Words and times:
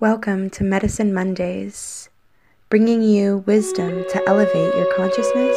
Welcome 0.00 0.50
to 0.50 0.64
Medicine 0.64 1.14
Mondays, 1.14 2.08
bringing 2.68 3.00
you 3.00 3.44
wisdom 3.46 4.04
to 4.10 4.28
elevate 4.28 4.74
your 4.74 4.92
consciousness 4.96 5.56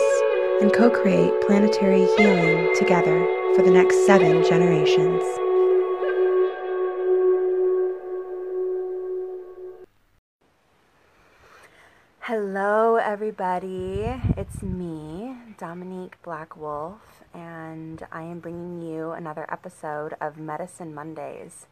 and 0.61 0.71
co 0.71 0.91
create 0.91 1.33
planetary 1.41 2.05
healing 2.15 2.71
together 2.77 3.25
for 3.55 3.63
the 3.63 3.71
next 3.71 4.05
seven 4.05 4.43
generations. 4.43 5.23
Hello, 12.19 12.97
everybody. 12.97 14.05
It's 14.37 14.61
me, 14.61 15.35
Dominique 15.57 16.21
Black 16.21 16.55
Wolf, 16.55 17.23
and 17.33 18.05
I 18.11 18.21
am 18.21 18.39
bringing 18.39 18.83
you 18.83 19.11
another 19.11 19.51
episode 19.51 20.13
of 20.21 20.37
Medicine 20.37 20.93
Mondays. 20.93 21.65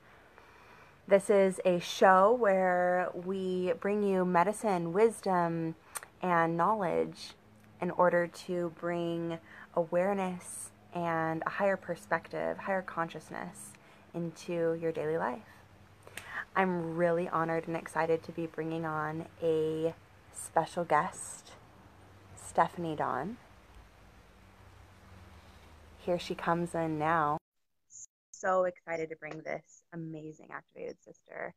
This 1.07 1.29
is 1.29 1.61
a 1.63 1.79
show 1.79 2.33
where 2.33 3.09
we 3.13 3.73
bring 3.79 4.01
you 4.01 4.25
medicine, 4.25 4.91
wisdom, 4.91 5.75
and 6.19 6.57
knowledge 6.57 7.35
in 7.79 7.91
order 7.91 8.25
to 8.25 8.73
bring 8.79 9.37
awareness 9.75 10.71
and 10.95 11.43
a 11.45 11.49
higher 11.51 11.77
perspective, 11.77 12.57
higher 12.57 12.81
consciousness 12.81 13.73
into 14.15 14.73
your 14.81 14.91
daily 14.91 15.19
life. 15.19 15.43
I'm 16.55 16.95
really 16.95 17.29
honored 17.29 17.67
and 17.67 17.77
excited 17.77 18.23
to 18.23 18.31
be 18.31 18.47
bringing 18.47 18.83
on 18.83 19.27
a 19.43 19.93
special 20.33 20.85
guest, 20.85 21.51
Stephanie 22.35 22.95
Dawn. 22.95 23.37
Here 25.99 26.17
she 26.17 26.33
comes 26.33 26.73
in 26.73 26.97
now 26.97 27.37
so 28.45 28.65
excited 28.65 29.09
to 29.09 29.15
bring 29.15 29.41
this 29.43 29.81
amazing 29.93 30.49
activated 30.51 30.95
sister 31.03 31.53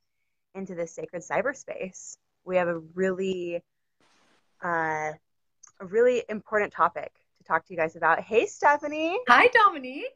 into 0.54 0.74
this 0.74 0.90
sacred 0.90 1.22
cyberspace. 1.22 2.16
We 2.44 2.56
have 2.56 2.68
a 2.68 2.78
really, 2.78 3.62
uh, 4.64 5.12
a 5.80 5.86
really 5.86 6.24
important 6.30 6.72
topic 6.72 7.12
to 7.38 7.44
talk 7.44 7.66
to 7.66 7.74
you 7.74 7.78
guys 7.78 7.94
about. 7.94 8.20
Hey, 8.20 8.46
Stephanie. 8.46 9.18
Hi, 9.28 9.50
Dominique. 9.66 10.06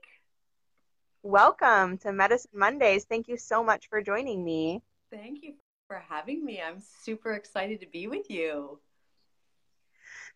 Welcome 1.22 1.98
to 1.98 2.12
Medicine 2.12 2.50
Mondays. 2.54 3.04
Thank 3.04 3.28
you 3.28 3.36
so 3.36 3.62
much 3.62 3.88
for 3.90 4.00
joining 4.00 4.42
me. 4.42 4.80
Thank 5.10 5.42
you 5.42 5.54
for 5.88 6.02
having 6.08 6.42
me. 6.42 6.62
I'm 6.62 6.80
super 7.02 7.32
excited 7.32 7.80
to 7.80 7.86
be 7.86 8.06
with 8.06 8.30
you. 8.30 8.80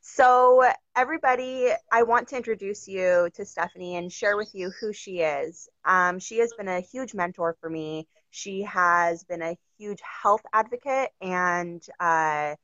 So, 0.09 0.63
everybody, 0.95 1.69
I 1.91 2.05
want 2.05 2.29
to 2.29 2.37
introduce 2.37 2.87
you 2.87 3.29
to 3.35 3.45
Stephanie 3.45 3.97
and 3.97 4.11
share 4.11 4.37
with 4.37 4.55
you 4.55 4.71
who 4.81 4.93
she 4.93 5.19
is. 5.19 5.69
Um, 5.85 6.21
she 6.21 6.39
has 6.39 6.53
been 6.57 6.69
a 6.69 6.81
huge 6.81 7.13
mentor 7.13 7.57
for 7.61 7.69
me. 7.69 8.07
She 8.31 8.63
has 8.63 9.25
been 9.25 9.43
a 9.43 9.59
huge 9.77 9.99
health 10.23 10.43
advocate 10.53 11.11
and 11.21 11.85
uh, 11.99 12.55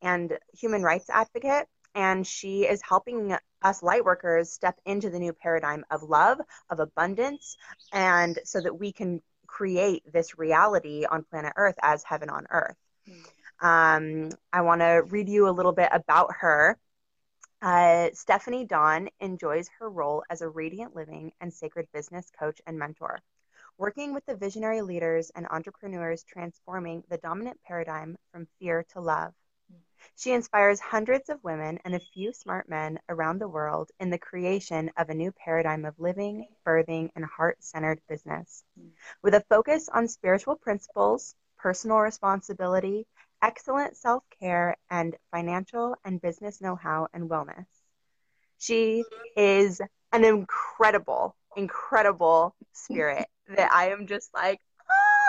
and 0.00 0.38
human 0.58 0.82
rights 0.82 1.10
advocate, 1.10 1.68
and 1.94 2.26
she 2.26 2.62
is 2.62 2.80
helping 2.80 3.36
us 3.62 3.82
lightworkers 3.82 4.46
step 4.46 4.76
into 4.86 5.10
the 5.10 5.18
new 5.18 5.34
paradigm 5.34 5.84
of 5.90 6.02
love, 6.02 6.40
of 6.70 6.80
abundance, 6.80 7.58
and 7.92 8.38
so 8.44 8.62
that 8.62 8.80
we 8.80 8.90
can 8.90 9.20
create 9.46 10.02
this 10.10 10.38
reality 10.38 11.04
on 11.04 11.24
planet 11.30 11.52
Earth 11.56 11.76
as 11.82 12.02
heaven 12.02 12.30
on 12.30 12.46
earth. 12.50 12.76
Mm. 13.06 13.26
Um, 13.60 14.30
I 14.52 14.62
want 14.62 14.80
to 14.80 15.02
read 15.08 15.28
you 15.28 15.48
a 15.48 15.50
little 15.50 15.72
bit 15.72 15.90
about 15.92 16.32
her. 16.40 16.78
Uh, 17.66 18.10
Stephanie 18.12 18.64
Dawn 18.64 19.08
enjoys 19.18 19.68
her 19.80 19.90
role 19.90 20.22
as 20.30 20.40
a 20.40 20.48
radiant 20.48 20.94
living 20.94 21.32
and 21.40 21.52
sacred 21.52 21.88
business 21.92 22.30
coach 22.38 22.60
and 22.64 22.78
mentor, 22.78 23.18
working 23.76 24.14
with 24.14 24.24
the 24.26 24.36
visionary 24.36 24.82
leaders 24.82 25.32
and 25.34 25.48
entrepreneurs 25.50 26.22
transforming 26.22 27.02
the 27.10 27.18
dominant 27.18 27.58
paradigm 27.66 28.16
from 28.30 28.46
fear 28.60 28.84
to 28.92 29.00
love. 29.00 29.34
She 30.14 30.30
inspires 30.30 30.78
hundreds 30.78 31.28
of 31.28 31.42
women 31.42 31.80
and 31.84 31.96
a 31.96 31.98
few 32.14 32.32
smart 32.32 32.68
men 32.68 33.00
around 33.08 33.40
the 33.40 33.48
world 33.48 33.90
in 33.98 34.10
the 34.10 34.18
creation 34.18 34.92
of 34.96 35.10
a 35.10 35.14
new 35.14 35.32
paradigm 35.32 35.84
of 35.84 35.98
living, 35.98 36.46
birthing, 36.64 37.10
and 37.16 37.24
heart 37.24 37.56
centered 37.64 38.00
business. 38.08 38.62
With 39.24 39.34
a 39.34 39.44
focus 39.48 39.88
on 39.88 40.06
spiritual 40.06 40.54
principles, 40.54 41.34
personal 41.58 41.98
responsibility, 41.98 43.08
excellent 43.42 43.96
self 43.96 44.22
care, 44.40 44.76
and 44.90 45.14
financial 45.30 45.96
and 46.04 46.20
business 46.20 46.60
know 46.60 46.76
how 46.76 47.08
and 47.12 47.28
wellness. 47.28 47.66
She 48.58 49.04
is 49.36 49.80
an 50.12 50.24
incredible, 50.24 51.36
incredible 51.56 52.54
spirit 52.72 53.26
that 53.56 53.72
I 53.72 53.90
am 53.90 54.06
just 54.06 54.30
like, 54.34 54.60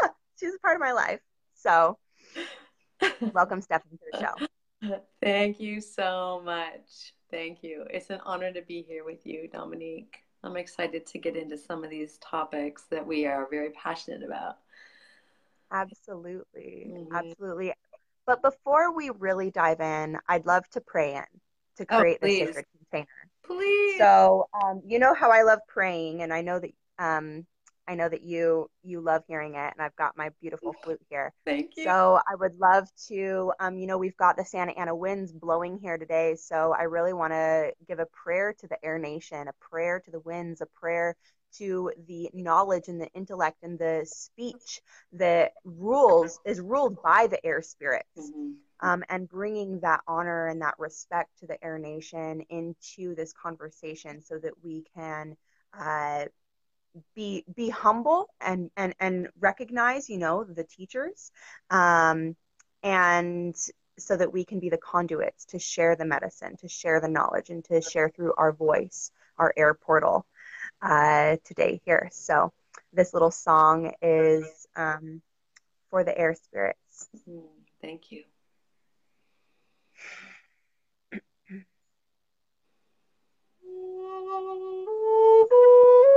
ah, 0.01 0.09
she's 0.39 0.53
a 0.55 0.59
part 0.59 0.75
of 0.75 0.81
my 0.81 0.93
life. 0.93 1.19
So, 1.55 1.97
welcome, 3.33 3.61
Stephanie, 3.61 3.97
to 3.97 4.05
the 4.11 4.25
show. 4.25 4.99
Thank 5.21 5.59
you 5.59 5.81
so 5.81 6.41
much. 6.45 7.13
Thank 7.29 7.63
you. 7.63 7.85
It's 7.89 8.09
an 8.09 8.21
honor 8.25 8.53
to 8.53 8.61
be 8.61 8.81
here 8.87 9.03
with 9.03 9.25
you, 9.25 9.49
Dominique. 9.51 10.17
I'm 10.43 10.55
excited 10.55 11.05
to 11.07 11.17
get 11.17 11.35
into 11.35 11.57
some 11.57 11.83
of 11.83 11.89
these 11.89 12.17
topics 12.19 12.83
that 12.91 13.05
we 13.05 13.25
are 13.25 13.47
very 13.49 13.71
passionate 13.71 14.23
about. 14.23 14.57
Absolutely. 15.71 16.87
Mm-hmm. 16.89 17.15
Absolutely. 17.15 17.73
But 18.27 18.41
before 18.41 18.93
we 18.93 19.09
really 19.09 19.49
dive 19.49 19.79
in, 19.79 20.17
I'd 20.27 20.45
love 20.45 20.69
to 20.71 20.81
pray 20.81 21.15
in 21.15 21.23
to 21.77 21.85
oh, 21.89 21.99
create 21.99 22.19
oh, 22.21 22.27
the 22.27 22.39
sacred 22.39 22.65
container. 22.77 23.07
Please. 23.45 23.97
So, 23.97 24.49
um, 24.61 24.81
you 24.85 24.99
know 24.99 25.13
how 25.13 25.31
I 25.31 25.43
love 25.43 25.59
praying, 25.67 26.21
and 26.21 26.33
I 26.33 26.41
know 26.41 26.59
that 26.59 26.71
um, 26.99 27.45
I 27.87 27.95
know 27.95 28.09
that 28.09 28.23
you 28.23 28.69
you 28.83 28.99
love 28.99 29.23
hearing 29.27 29.55
it, 29.55 29.73
and 29.73 29.79
I've 29.79 29.95
got 29.95 30.17
my 30.17 30.29
beautiful 30.41 30.75
flute 30.83 30.99
here. 31.09 31.31
Thank 31.45 31.77
you. 31.77 31.85
So 31.85 32.19
I 32.27 32.35
would 32.35 32.59
love 32.59 32.89
to, 33.07 33.53
um, 33.61 33.77
you 33.77 33.87
know, 33.87 33.97
we've 33.97 34.17
got 34.17 34.35
the 34.35 34.43
Santa 34.43 34.73
Ana 34.73 34.93
winds 34.93 35.31
blowing 35.31 35.79
here 35.81 35.97
today, 35.97 36.35
so 36.35 36.75
I 36.77 36.83
really 36.83 37.13
want 37.13 37.31
to 37.31 37.71
give 37.87 37.99
a 37.99 38.07
prayer 38.07 38.53
to 38.59 38.67
the 38.67 38.83
air 38.83 38.99
nation, 38.99 39.47
a 39.47 39.53
prayer 39.61 40.01
to 40.01 40.11
the 40.11 40.19
winds, 40.19 40.59
a 40.59 40.65
prayer 40.65 41.15
to 41.57 41.91
the 42.07 42.29
knowledge 42.33 42.87
and 42.87 42.99
the 42.99 43.09
intellect 43.13 43.63
and 43.63 43.77
the 43.77 44.05
speech 44.05 44.81
that 45.13 45.53
rules 45.63 46.39
is 46.45 46.59
ruled 46.59 47.01
by 47.01 47.27
the 47.27 47.43
air 47.45 47.61
spirits. 47.61 48.07
Mm-hmm. 48.17 48.51
Um, 48.79 49.03
and 49.09 49.27
bringing 49.27 49.79
that 49.79 50.01
honor 50.07 50.49
and 50.49 50.61
that 50.61 50.75
respect 50.77 51.39
to 51.39 51.47
the 51.47 51.63
air 51.63 51.79
nation 51.79 52.41
into 52.49 53.15
this 53.15 53.33
conversation 53.33 54.21
so 54.21 54.37
that 54.37 54.53
we 54.63 54.85
can 54.95 55.35
uh, 55.73 56.25
be 57.15 57.43
be 57.55 57.69
humble 57.69 58.29
and 58.41 58.69
and 58.77 58.93
and 58.99 59.29
recognize 59.39 60.09
you 60.09 60.17
know 60.17 60.43
the 60.43 60.63
teachers 60.63 61.31
um, 61.69 62.35
and 62.83 63.55
so 63.99 64.15
that 64.15 64.31
we 64.31 64.45
can 64.45 64.59
be 64.59 64.69
the 64.69 64.77
conduits 64.77 65.45
to 65.45 65.59
share 65.59 65.95
the 65.95 66.05
medicine 66.05 66.55
to 66.57 66.67
share 66.67 67.01
the 67.01 67.07
knowledge 67.07 67.49
and 67.49 67.63
to 67.65 67.81
share 67.81 68.09
through 68.09 68.33
our 68.37 68.51
voice 68.51 69.11
our 69.37 69.53
air 69.57 69.73
portal 69.73 70.25
uh, 70.81 71.37
today 71.43 71.81
here. 71.85 72.09
So 72.11 72.51
this 72.93 73.13
little 73.13 73.31
song 73.31 73.93
is 74.01 74.67
um, 74.75 75.21
for 75.89 76.03
the 76.03 76.17
air 76.17 76.35
spirits. 76.35 77.07
Thank 77.81 78.11
you. 78.11 78.23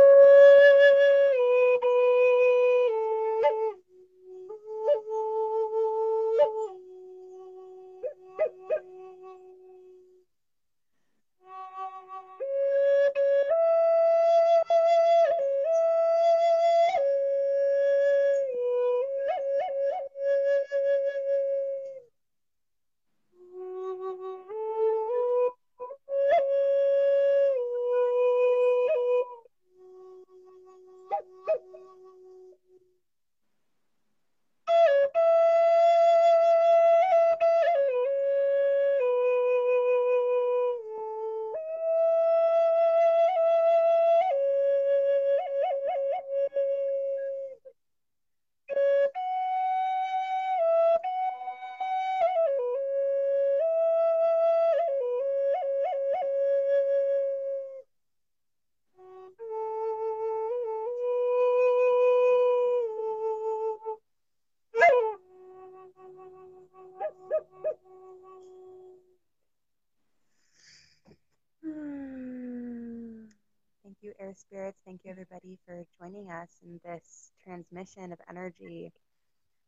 Thank 75.02 75.16
you, 75.16 75.22
everybody, 75.22 75.58
for 75.64 75.86
joining 75.98 76.30
us 76.30 76.50
in 76.62 76.78
this 76.84 77.32
transmission 77.42 78.12
of 78.12 78.18
energy 78.28 78.92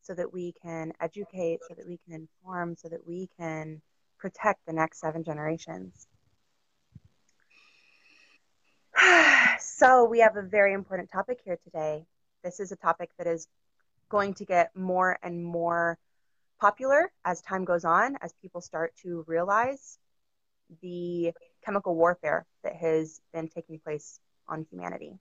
so 0.03 0.13
that 0.13 0.31
we 0.31 0.53
can 0.63 0.93
educate, 1.01 1.61
so 1.67 1.75
that 1.75 1.87
we 1.87 1.99
can 2.05 2.13
inform, 2.13 2.77
so 2.77 2.91
that 2.91 3.07
we 3.07 3.31
can 3.39 3.81
protect 4.19 4.67
the 4.67 4.75
next 4.75 5.01
seven 5.01 5.25
generations. 5.25 6.07
so, 9.59 10.05
we 10.05 10.19
have 10.19 10.37
a 10.37 10.43
very 10.43 10.75
important 10.75 11.11
topic 11.11 11.41
here 11.43 11.59
today. 11.65 12.05
This 12.45 12.61
is 12.61 12.71
a 12.71 12.77
topic 12.77 13.09
that 13.17 13.27
is 13.27 13.49
going 14.11 14.35
to 14.35 14.45
get 14.45 14.77
more 14.77 15.19
and 15.23 15.43
more 15.43 15.97
popular 16.61 17.11
as 17.25 17.41
time 17.41 17.65
goes 17.65 17.87
on, 17.87 18.17
as 18.21 18.35
people 18.43 18.61
start 18.61 18.93
to 19.03 19.25
realize 19.27 19.99
the 20.83 21.33
chemical 21.65 21.95
warfare 21.95 22.45
that 22.65 22.77
has 22.77 23.23
been 23.33 23.49
taking 23.49 23.79
place 23.79 24.21
on 24.49 24.67
humanity. 24.71 25.19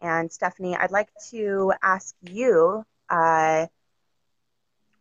And 0.00 0.30
Stephanie, 0.30 0.76
I'd 0.76 0.90
like 0.90 1.08
to 1.30 1.72
ask 1.82 2.14
you 2.22 2.84
uh, 3.08 3.66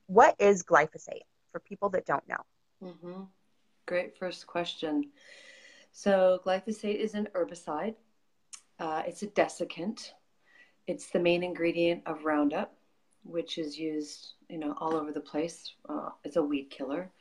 what 0.08 0.36
is 0.40 0.64
glyphosate 0.64 1.26
for 1.52 1.60
people 1.60 1.90
that 1.90 2.06
don't 2.06 2.28
know? 2.28 2.44
Mm-hmm. 2.84 3.24
Great 3.86 4.18
first 4.18 4.48
question. 4.48 5.10
So, 5.92 6.40
glyphosate 6.46 7.00
is 7.00 7.14
an 7.14 7.28
herbicide, 7.36 7.96
uh, 8.80 9.04
it's 9.06 9.22
a 9.22 9.28
desiccant, 9.28 10.14
it's 10.88 11.10
the 11.12 11.20
main 11.20 11.44
ingredient 11.44 12.02
of 12.08 12.26
Roundup, 12.26 12.74
which 13.24 13.58
is 13.58 13.78
used 13.78 14.34
you 14.50 14.58
know 14.58 14.76
all 14.80 14.96
over 14.96 15.12
the 15.12 15.20
place. 15.20 15.74
Uh, 15.88 16.10
it's 16.24 16.36
a 16.36 16.42
weed 16.42 16.70
killer. 16.70 17.12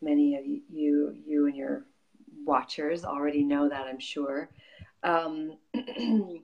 Many 0.00 0.36
of 0.36 0.46
you, 0.46 1.14
you 1.24 1.46
and 1.46 1.56
your 1.56 1.86
watchers 2.44 3.04
already 3.04 3.42
know 3.42 3.68
that, 3.68 3.86
I'm 3.86 3.98
sure. 3.98 4.50
Um, 5.04 5.58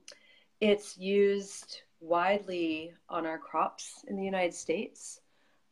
it's 0.60 0.98
used 0.98 1.80
widely 2.00 2.92
on 3.08 3.26
our 3.26 3.38
crops 3.38 4.04
in 4.06 4.16
the 4.16 4.24
United 4.24 4.54
States, 4.54 5.20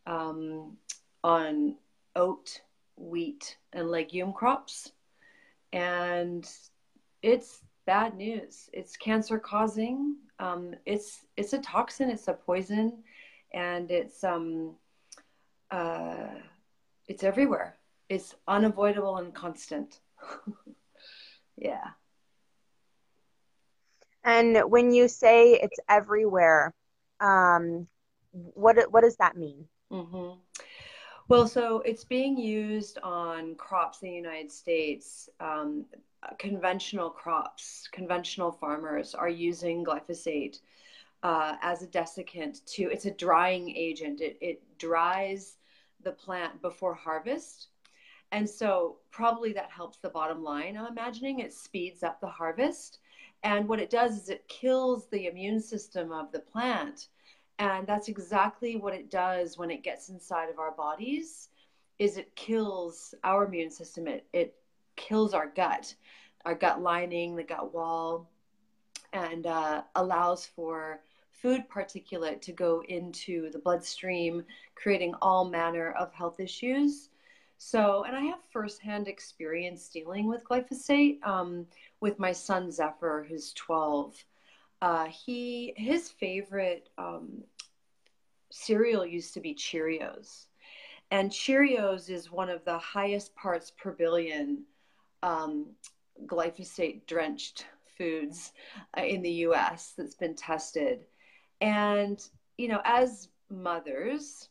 um, 0.07 0.77
on 1.23 1.77
oat, 2.17 2.61
wheat, 2.97 3.57
and 3.73 3.91
legume 3.91 4.33
crops. 4.33 4.93
And 5.73 6.49
it's 7.23 7.61
bad 7.87 8.17
news. 8.17 8.71
It's 8.73 8.97
cancer 8.97 9.39
causing. 9.39 10.17
Um, 10.39 10.75
it's 10.87 11.27
it's 11.37 11.53
a 11.53 11.59
toxin. 11.59 12.11
It's 12.11 12.29
a 12.29 12.33
poison, 12.33 13.03
and 13.53 13.91
it's 13.91 14.25
um, 14.25 14.77
uh, 15.71 16.29
it's 17.07 17.23
everywhere. 17.23 17.77
It's 18.09 18.35
unavoidable 18.47 19.19
and 19.19 19.35
constant. 19.35 20.01
yeah. 21.57 21.89
And 24.25 24.59
when 24.71 24.93
you 24.93 25.09
say 25.09 25.55
it's 25.55 25.79
everywhere, 25.89 26.75
um, 27.21 27.87
what 28.33 28.91
what 28.93 29.03
does 29.03 29.17
that 29.17 29.37
mean? 29.37 29.67
Mm-hmm. 29.91 30.39
Well, 31.29 31.47
so 31.47 31.81
it's 31.81 32.05
being 32.05 32.39
used 32.39 32.99
on 33.03 33.55
crops 33.57 34.03
in 34.03 34.09
the 34.09 34.15
United 34.15 34.51
States. 34.51 35.29
Um, 35.41 35.85
conventional 36.39 37.11
crops, 37.11 37.89
conventional 37.93 38.51
farmers 38.51 39.15
are 39.15 39.29
using 39.29 39.85
glyphosate 39.85 40.61
uh, 41.23 41.57
as 41.63 41.83
a 41.83 41.87
desiccant 41.87 42.65
to. 42.65 42.85
It's 42.85 43.07
a 43.07 43.11
drying 43.11 43.75
agent. 43.77 44.21
It 44.21 44.39
it 44.41 44.63
dries 44.79 45.57
the 46.03 46.13
plant 46.13 46.63
before 46.63 46.95
harvest 46.95 47.69
and 48.33 48.49
so 48.49 48.97
probably 49.11 49.53
that 49.55 49.71
helps 49.71 49.99
the 49.99 50.11
bottom 50.11 50.43
line. 50.43 50.77
I'm 50.77 50.87
imagining 50.87 51.41
it 51.41 51.53
speeds 51.53 52.03
up 52.03 52.21
the 52.21 52.27
harvest. 52.27 52.99
And 53.43 53.69
what 53.69 53.81
it 53.81 53.91
does 53.91 54.17
is 54.17 54.29
it 54.29 54.49
kills 54.49 55.07
the 55.07 55.27
immune 55.27 55.61
system 55.61 56.13
of 56.13 56.33
the 56.33 56.41
plant. 56.41 57.09
And 57.59 57.87
that's 57.87 58.09
exactly 58.09 58.77
what 58.77 58.95
it 58.95 59.11
does 59.11 59.59
when 59.59 59.71
it 59.71 59.83
gets 59.83 60.09
inside 60.09 60.49
of 60.49 60.59
our 60.59 60.73
bodies 60.73 61.49
is 61.99 62.17
it 62.17 62.35
kills 62.37 63.15
our 63.25 63.45
immune 63.45 63.71
system. 63.71 64.07
It, 64.07 64.27
it 64.33 64.55
kills 64.97 65.35
our 65.35 65.49
gut, 65.49 65.95
our 66.45 66.55
gut 66.55 66.81
lining, 66.81 67.35
the 67.35 67.43
gut 67.43 67.75
wall, 67.75 68.31
and 69.13 69.47
uh, 69.47 69.83
allows 69.97 70.47
for 70.47 71.01
food 71.31 71.65
particulate 71.69 72.41
to 72.43 72.53
go 72.53 72.83
into 72.89 73.51
the 73.51 73.59
bloodstream, 73.59 74.45
creating 74.75 75.15
all 75.23 75.49
manner 75.49 75.93
of 75.93 76.13
health 76.13 76.41
issues. 76.41 77.11
So, 77.59 78.05
and 78.05 78.17
I 78.17 78.21
have 78.21 78.39
firsthand 78.51 79.09
experience 79.09 79.89
dealing 79.89 80.29
with 80.29 80.45
glyphosate 80.45 81.23
um, 81.27 81.67
with 82.01 82.19
my 82.21 82.31
son 82.31 82.71
Zephyr, 82.71 83.27
who's 83.29 83.53
12. 83.55 84.15
Uh, 84.81 85.07
he 85.07 85.75
his 85.77 86.09
favorite 86.09 86.89
um, 86.97 87.43
cereal 88.51 89.05
used 89.05 89.35
to 89.35 89.41
be 89.41 89.57
Cheerios, 89.57 90.47
and 91.11 91.33
Cheerios 91.33 92.09
is 92.09 92.31
one 92.31 92.49
of 92.49 92.65
the 92.65 92.79
highest 92.79 93.35
parts 93.35 93.73
per 93.77 93.91
billion 93.91 94.63
um, 95.25 95.67
glyphosate 96.27 97.07
drenched 97.07 97.67
foods 97.99 98.53
uh, 98.97 99.03
in 99.03 99.21
the 99.21 99.33
U.S. 99.49 99.95
that's 99.99 100.15
been 100.15 100.37
tested, 100.37 101.07
and 101.61 102.25
you 102.57 102.69
know 102.69 102.81
as 102.85 103.31
mothers 103.51 104.49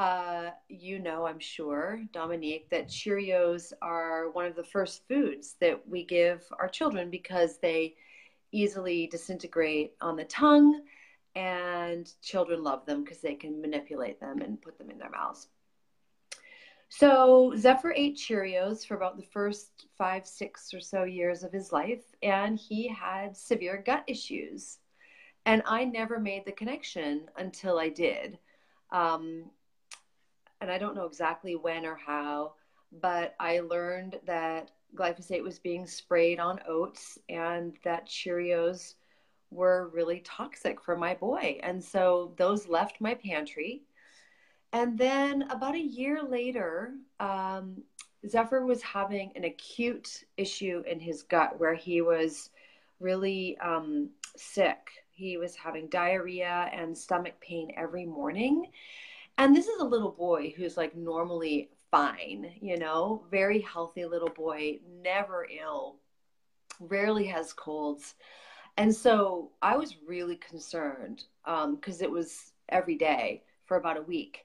uh, 0.00 0.52
you 0.70 0.98
know, 0.98 1.26
I'm 1.26 1.38
sure, 1.38 2.00
Dominique, 2.10 2.70
that 2.70 2.88
Cheerios 2.88 3.74
are 3.82 4.30
one 4.30 4.46
of 4.46 4.56
the 4.56 4.64
first 4.64 5.06
foods 5.06 5.56
that 5.60 5.86
we 5.86 6.06
give 6.06 6.42
our 6.58 6.70
children 6.70 7.10
because 7.10 7.58
they 7.58 7.96
easily 8.50 9.08
disintegrate 9.08 9.92
on 10.00 10.16
the 10.16 10.24
tongue 10.24 10.84
and 11.34 12.10
children 12.22 12.62
love 12.62 12.86
them 12.86 13.04
because 13.04 13.20
they 13.20 13.34
can 13.34 13.60
manipulate 13.60 14.18
them 14.18 14.40
and 14.40 14.62
put 14.62 14.78
them 14.78 14.88
in 14.88 14.96
their 14.96 15.10
mouths. 15.10 15.48
So 16.88 17.52
Zephyr 17.58 17.92
ate 17.92 18.16
Cheerios 18.16 18.86
for 18.86 18.94
about 18.94 19.18
the 19.18 19.22
first 19.22 19.84
five, 19.98 20.26
six 20.26 20.72
or 20.72 20.80
so 20.80 21.04
years 21.04 21.42
of 21.42 21.52
his 21.52 21.72
life, 21.72 22.04
and 22.22 22.58
he 22.58 22.88
had 22.88 23.36
severe 23.36 23.82
gut 23.84 24.04
issues. 24.06 24.78
And 25.44 25.62
I 25.66 25.84
never 25.84 26.18
made 26.18 26.46
the 26.46 26.52
connection 26.52 27.28
until 27.36 27.78
I 27.78 27.90
did. 27.90 28.38
Um, 28.92 29.44
and 30.60 30.70
I 30.70 30.78
don't 30.78 30.94
know 30.94 31.06
exactly 31.06 31.56
when 31.56 31.84
or 31.84 31.96
how, 31.96 32.54
but 33.00 33.34
I 33.38 33.60
learned 33.60 34.18
that 34.26 34.70
glyphosate 34.96 35.42
was 35.42 35.58
being 35.58 35.86
sprayed 35.86 36.40
on 36.40 36.60
oats 36.66 37.18
and 37.28 37.76
that 37.84 38.06
Cheerios 38.06 38.94
were 39.50 39.90
really 39.92 40.20
toxic 40.20 40.80
for 40.82 40.96
my 40.96 41.14
boy. 41.14 41.58
And 41.62 41.82
so 41.82 42.34
those 42.36 42.68
left 42.68 43.00
my 43.00 43.14
pantry. 43.14 43.82
And 44.72 44.96
then 44.96 45.42
about 45.50 45.74
a 45.74 45.80
year 45.80 46.22
later, 46.22 46.94
um, 47.18 47.82
Zephyr 48.28 48.64
was 48.64 48.82
having 48.82 49.32
an 49.34 49.44
acute 49.44 50.24
issue 50.36 50.82
in 50.86 51.00
his 51.00 51.22
gut 51.22 51.58
where 51.58 51.74
he 51.74 52.00
was 52.02 52.50
really 53.00 53.58
um, 53.58 54.10
sick. 54.36 54.90
He 55.10 55.36
was 55.36 55.56
having 55.56 55.88
diarrhea 55.88 56.70
and 56.72 56.96
stomach 56.96 57.34
pain 57.40 57.72
every 57.76 58.04
morning. 58.04 58.66
And 59.40 59.56
this 59.56 59.68
is 59.68 59.80
a 59.80 59.86
little 59.86 60.10
boy 60.10 60.52
who's 60.54 60.76
like 60.76 60.94
normally 60.94 61.70
fine, 61.90 62.52
you 62.60 62.76
know, 62.76 63.24
very 63.30 63.62
healthy 63.62 64.04
little 64.04 64.28
boy, 64.28 64.80
never 65.02 65.46
ill, 65.58 65.96
rarely 66.78 67.24
has 67.24 67.54
colds. 67.54 68.16
And 68.76 68.94
so 68.94 69.52
I 69.62 69.78
was 69.78 69.96
really 70.06 70.36
concerned 70.36 71.24
because 71.46 72.02
um, 72.02 72.04
it 72.04 72.10
was 72.10 72.52
every 72.68 72.96
day 72.96 73.42
for 73.64 73.78
about 73.78 73.96
a 73.96 74.02
week. 74.02 74.44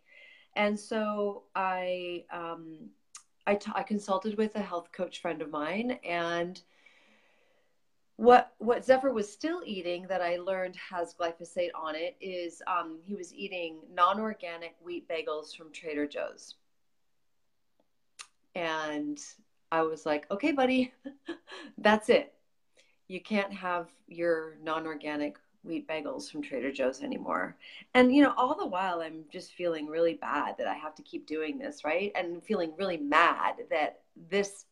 And 0.55 0.79
so 0.79 1.43
I, 1.57 2.23
um, 2.31 2.87
I, 3.45 3.55
t- 3.55 3.73
I 3.75 3.83
consulted 3.83 4.37
with 4.37 4.55
a 4.55 4.61
health 4.61 4.93
coach 4.93 5.21
friend 5.21 5.41
of 5.41 5.51
mine 5.51 5.99
and 6.05 6.61
what 8.17 8.53
what 8.59 8.85
Zephyr 8.85 9.11
was 9.11 9.31
still 9.31 9.61
eating 9.65 10.07
that 10.07 10.21
I 10.21 10.37
learned 10.37 10.75
has 10.77 11.13
glyphosate 11.13 11.71
on 11.75 11.95
it 11.95 12.15
is 12.21 12.61
um, 12.67 12.99
he 13.05 13.15
was 13.15 13.33
eating 13.33 13.79
non-organic 13.93 14.75
wheat 14.83 15.07
bagels 15.09 15.55
from 15.55 15.71
Trader 15.71 16.07
Joe's, 16.07 16.55
and 18.55 19.19
I 19.71 19.81
was 19.81 20.05
like, 20.05 20.29
okay, 20.31 20.53
buddy, 20.53 20.93
that's 21.77 22.09
it. 22.09 22.33
You 23.07 23.19
can't 23.19 23.53
have 23.53 23.89
your 24.07 24.57
non-organic 24.63 25.37
wheat 25.63 25.87
bagels 25.87 26.31
from 26.31 26.41
Trader 26.41 26.71
Joe's 26.71 27.01
anymore. 27.01 27.57
And 27.93 28.15
you 28.15 28.23
know, 28.23 28.33
all 28.37 28.55
the 28.55 28.65
while 28.65 29.01
I'm 29.01 29.25
just 29.29 29.53
feeling 29.53 29.87
really 29.87 30.13
bad 30.13 30.55
that 30.57 30.67
I 30.67 30.75
have 30.75 30.95
to 30.95 31.03
keep 31.03 31.27
doing 31.27 31.57
this, 31.57 31.83
right? 31.83 32.13
And 32.15 32.41
feeling 32.41 32.71
really 32.77 32.97
mad 32.97 33.55
that 33.71 34.01
this 34.29 34.65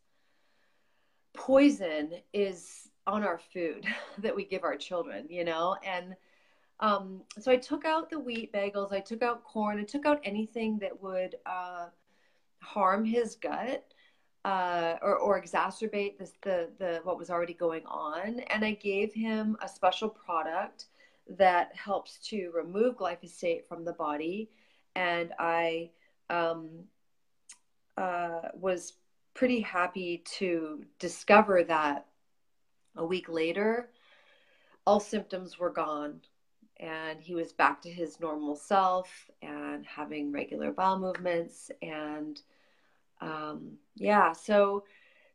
poison 1.33 2.11
is 2.31 2.89
on 3.07 3.23
our 3.23 3.39
food 3.53 3.85
that 4.19 4.35
we 4.35 4.45
give 4.45 4.63
our 4.63 4.77
children, 4.77 5.25
you 5.29 5.43
know? 5.43 5.75
And 5.85 6.15
um, 6.79 7.21
so 7.39 7.51
I 7.51 7.57
took 7.57 7.85
out 7.85 8.09
the 8.09 8.19
wheat 8.19 8.51
bagels, 8.53 8.91
I 8.91 8.99
took 8.99 9.21
out 9.21 9.43
corn, 9.43 9.79
I 9.79 9.83
took 9.83 10.05
out 10.05 10.19
anything 10.23 10.79
that 10.79 11.01
would 11.01 11.35
uh, 11.45 11.87
harm 12.59 13.05
his 13.05 13.35
gut. 13.35 13.85
uh, 14.45 14.97
or, 15.01 15.17
or 15.17 15.41
exacerbate 15.41 16.17
this, 16.17 16.33
the, 16.41 16.69
the, 16.77 16.99
what 17.03 17.17
was 17.17 17.29
already 17.29 17.53
going 17.53 17.85
on. 17.85 18.41
And 18.49 18.65
I 18.65 18.71
gave 18.73 19.13
him 19.13 19.57
a 19.61 19.69
special 19.69 20.09
product 20.09 20.85
that 21.29 21.73
helps 21.75 22.17
to 22.29 22.51
remove 22.53 22.97
glyphosate 22.97 23.65
from 23.65 23.85
the 23.85 23.93
body. 23.93 24.49
And 24.95 25.31
I 25.39 25.91
um, 26.29 26.83
uh, 27.97 28.49
was 28.53 28.93
pretty 29.33 29.61
happy 29.61 30.23
to 30.39 30.83
discover 30.99 31.63
that 31.63 32.05
a 32.95 33.05
week 33.05 33.29
later, 33.29 33.89
all 34.85 34.99
symptoms 34.99 35.57
were 35.59 35.69
gone 35.69 36.21
and 36.77 37.21
he 37.21 37.33
was 37.33 37.53
back 37.53 37.81
to 37.81 37.89
his 37.89 38.19
normal 38.19 38.55
self 38.55 39.29
and 39.41 39.85
having 39.85 40.31
regular 40.31 40.71
bowel 40.71 40.99
movements 40.99 41.71
and 41.81 42.41
um, 43.21 43.77
yeah 43.95 44.33
so 44.33 44.83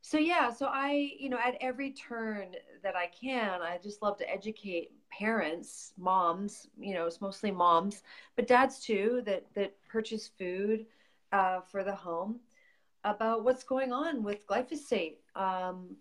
so 0.03 0.19
yeah 0.19 0.53
so 0.53 0.67
i 0.67 1.11
you 1.19 1.29
know 1.29 1.39
at 1.45 1.57
every 1.61 1.93
turn 1.93 2.55
that 2.83 2.95
i 2.95 3.07
can 3.07 3.63
i 3.63 3.79
just 3.83 4.03
love 4.03 4.17
to 4.17 4.31
educate 4.31 4.93
parents 5.11 5.93
moms 5.97 6.69
you 6.79 6.93
know 6.93 7.07
it's 7.07 7.21
mostly 7.21 7.51
moms 7.51 8.03
but 8.37 8.47
dads 8.47 8.81
too 8.81 9.23
that 9.25 9.45
that 9.55 9.73
purchase 9.89 10.31
food 10.39 10.87
uh, 11.33 11.61
for 11.61 11.83
the 11.83 11.95
home 11.95 12.41
about 13.05 13.45
what's 13.45 13.65
going 13.65 13.93
on 13.93 14.23
with 14.23 14.47
glyphosate. 14.47 15.17
Um, 15.35 15.97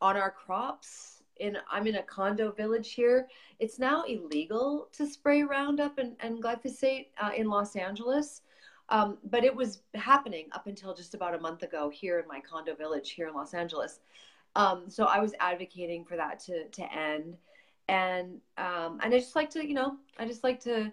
on 0.00 0.16
our 0.16 0.30
crops 0.30 1.22
in 1.40 1.56
I'm 1.70 1.86
in 1.86 1.96
a 1.96 2.02
condo 2.02 2.52
village 2.52 2.92
here. 2.92 3.28
It's 3.58 3.78
now 3.78 4.04
illegal 4.04 4.88
to 4.92 5.06
spray 5.06 5.42
Roundup 5.42 5.98
and, 5.98 6.14
and 6.20 6.42
glyphosate 6.42 7.06
uh, 7.20 7.30
in 7.36 7.48
Los 7.48 7.74
Angeles. 7.76 8.42
Um, 8.90 9.18
but 9.24 9.44
it 9.44 9.54
was 9.54 9.82
happening 9.94 10.48
up 10.52 10.66
until 10.66 10.94
just 10.94 11.14
about 11.14 11.34
a 11.34 11.40
month 11.40 11.62
ago 11.62 11.88
here 11.88 12.18
in 12.18 12.26
my 12.26 12.40
condo 12.40 12.74
village 12.74 13.12
here 13.12 13.28
in 13.28 13.34
Los 13.34 13.54
Angeles. 13.54 14.00
Um, 14.56 14.84
so 14.88 15.04
I 15.04 15.20
was 15.20 15.32
advocating 15.40 16.04
for 16.04 16.16
that 16.16 16.40
to 16.40 16.68
to 16.68 16.92
end, 16.92 17.36
and 17.88 18.40
um, 18.58 18.98
and 19.02 19.14
I 19.14 19.18
just 19.18 19.36
like 19.36 19.50
to 19.50 19.66
you 19.66 19.74
know 19.74 19.96
I 20.18 20.26
just 20.26 20.42
like 20.42 20.60
to 20.64 20.92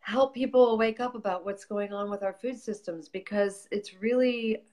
help 0.00 0.34
people 0.34 0.76
wake 0.78 1.00
up 1.00 1.14
about 1.14 1.44
what's 1.44 1.64
going 1.64 1.92
on 1.92 2.10
with 2.10 2.22
our 2.22 2.32
food 2.32 2.58
systems 2.58 3.08
because 3.08 3.68
it's 3.70 3.94
really 4.00 4.64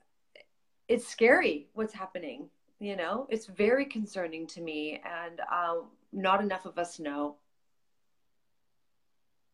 it's 0.88 1.08
scary 1.08 1.68
what's 1.74 1.94
happening 1.94 2.50
you 2.80 2.96
know 2.96 3.26
it's 3.30 3.46
very 3.48 3.86
concerning 3.86 4.48
to 4.48 4.62
me 4.62 5.02
and 5.06 5.40
um, 5.52 5.86
not 6.12 6.42
enough 6.42 6.66
of 6.66 6.78
us 6.78 7.00
know. 7.00 7.36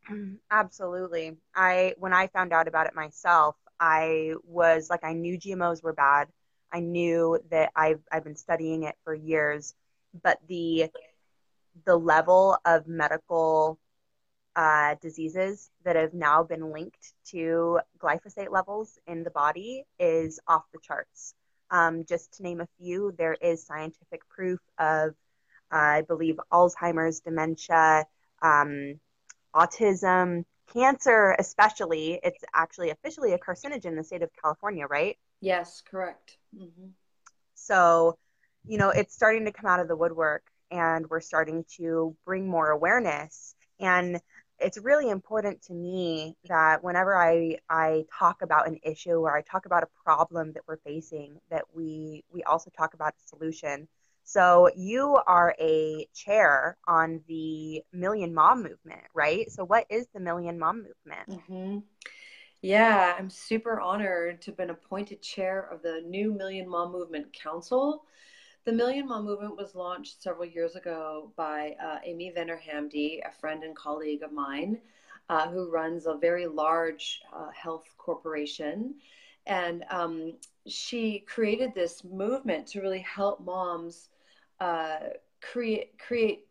Absolutely. 0.50 1.36
I 1.54 1.94
when 1.98 2.12
i 2.12 2.26
found 2.26 2.52
out 2.52 2.68
about 2.68 2.86
it 2.86 2.94
myself 2.94 3.56
i 3.78 4.32
was 4.44 4.90
like 4.90 5.04
i 5.04 5.12
knew 5.12 5.38
gmos 5.38 5.82
were 5.82 5.92
bad. 5.92 6.28
I 6.72 6.80
knew 6.80 7.38
that 7.50 7.70
i've, 7.76 8.00
I've 8.10 8.24
been 8.24 8.36
studying 8.36 8.84
it 8.84 8.96
for 9.04 9.14
years 9.14 9.74
but 10.22 10.38
the 10.48 10.90
the 11.86 11.96
level 11.96 12.58
of 12.64 12.86
medical 12.86 13.78
uh, 14.54 14.96
diseases 15.00 15.70
that 15.84 15.96
have 15.96 16.12
now 16.12 16.42
been 16.42 16.72
linked 16.72 17.14
to 17.30 17.80
glyphosate 17.98 18.50
levels 18.50 18.98
in 19.06 19.22
the 19.22 19.30
body 19.30 19.84
is 19.98 20.38
off 20.46 20.64
the 20.72 20.78
charts 20.82 21.34
um, 21.72 22.04
just 22.06 22.34
to 22.34 22.42
name 22.42 22.60
a 22.60 22.68
few, 22.78 23.12
there 23.18 23.34
is 23.40 23.66
scientific 23.66 24.28
proof 24.28 24.60
of, 24.78 25.14
uh, 25.72 25.76
I 25.76 26.02
believe, 26.02 26.38
Alzheimer's, 26.52 27.20
dementia, 27.20 28.04
um, 28.42 29.00
autism, 29.56 30.44
cancer, 30.72 31.34
especially. 31.38 32.20
It's 32.22 32.44
actually 32.54 32.90
officially 32.90 33.32
a 33.32 33.38
carcinogen 33.38 33.86
in 33.86 33.96
the 33.96 34.04
state 34.04 34.22
of 34.22 34.30
California, 34.40 34.86
right? 34.86 35.16
Yes, 35.40 35.80
correct. 35.80 36.36
Mm-hmm. 36.54 36.88
So, 37.54 38.18
you 38.66 38.76
know, 38.76 38.90
it's 38.90 39.14
starting 39.14 39.46
to 39.46 39.52
come 39.52 39.70
out 39.70 39.80
of 39.80 39.88
the 39.88 39.96
woodwork 39.96 40.44
and 40.70 41.08
we're 41.08 41.20
starting 41.20 41.64
to 41.76 42.14
bring 42.26 42.48
more 42.48 42.68
awareness. 42.68 43.54
And 43.80 44.20
it's 44.62 44.78
really 44.78 45.10
important 45.10 45.62
to 45.62 45.74
me 45.74 46.36
that 46.48 46.82
whenever 46.82 47.16
I, 47.16 47.58
I 47.68 48.04
talk 48.18 48.42
about 48.42 48.68
an 48.68 48.78
issue 48.82 49.16
or 49.16 49.36
I 49.36 49.42
talk 49.42 49.66
about 49.66 49.82
a 49.82 49.88
problem 50.04 50.52
that 50.52 50.62
we're 50.66 50.78
facing, 50.78 51.40
that 51.50 51.64
we, 51.74 52.24
we 52.32 52.42
also 52.44 52.70
talk 52.70 52.94
about 52.94 53.14
a 53.14 53.28
solution. 53.28 53.88
So 54.24 54.70
you 54.76 55.18
are 55.26 55.54
a 55.60 56.06
chair 56.14 56.76
on 56.86 57.20
the 57.26 57.82
Million 57.92 58.32
Mom 58.32 58.62
Movement, 58.62 59.02
right? 59.14 59.50
So 59.50 59.64
what 59.64 59.86
is 59.90 60.06
the 60.14 60.20
Million 60.20 60.58
Mom 60.58 60.76
Movement? 60.76 61.42
Mm-hmm. 61.50 61.78
Yeah, 62.62 63.16
I'm 63.18 63.28
super 63.28 63.80
honored 63.80 64.40
to 64.42 64.52
have 64.52 64.56
been 64.56 64.70
appointed 64.70 65.20
chair 65.20 65.68
of 65.72 65.82
the 65.82 66.02
new 66.06 66.32
Million 66.32 66.68
Mom 66.68 66.92
Movement 66.92 67.32
Council. 67.32 68.04
The 68.64 68.72
Million 68.72 69.08
Mom 69.08 69.24
Movement 69.24 69.56
was 69.56 69.74
launched 69.74 70.22
several 70.22 70.44
years 70.44 70.76
ago 70.76 71.32
by 71.34 71.74
uh, 71.82 71.98
Amy 72.04 72.30
Venner-Hamdy, 72.30 73.20
a 73.26 73.32
friend 73.32 73.64
and 73.64 73.74
colleague 73.74 74.22
of 74.22 74.30
mine, 74.30 74.78
uh, 75.28 75.48
who 75.48 75.68
runs 75.68 76.06
a 76.06 76.14
very 76.14 76.46
large 76.46 77.22
uh, 77.34 77.50
health 77.50 77.92
corporation. 77.98 78.94
And 79.46 79.84
um, 79.90 80.34
she 80.68 81.24
created 81.26 81.74
this 81.74 82.04
movement 82.04 82.68
to 82.68 82.80
really 82.80 83.00
help 83.00 83.40
moms 83.40 84.10
uh, 84.60 84.98
create 85.40 85.98
create 85.98 86.46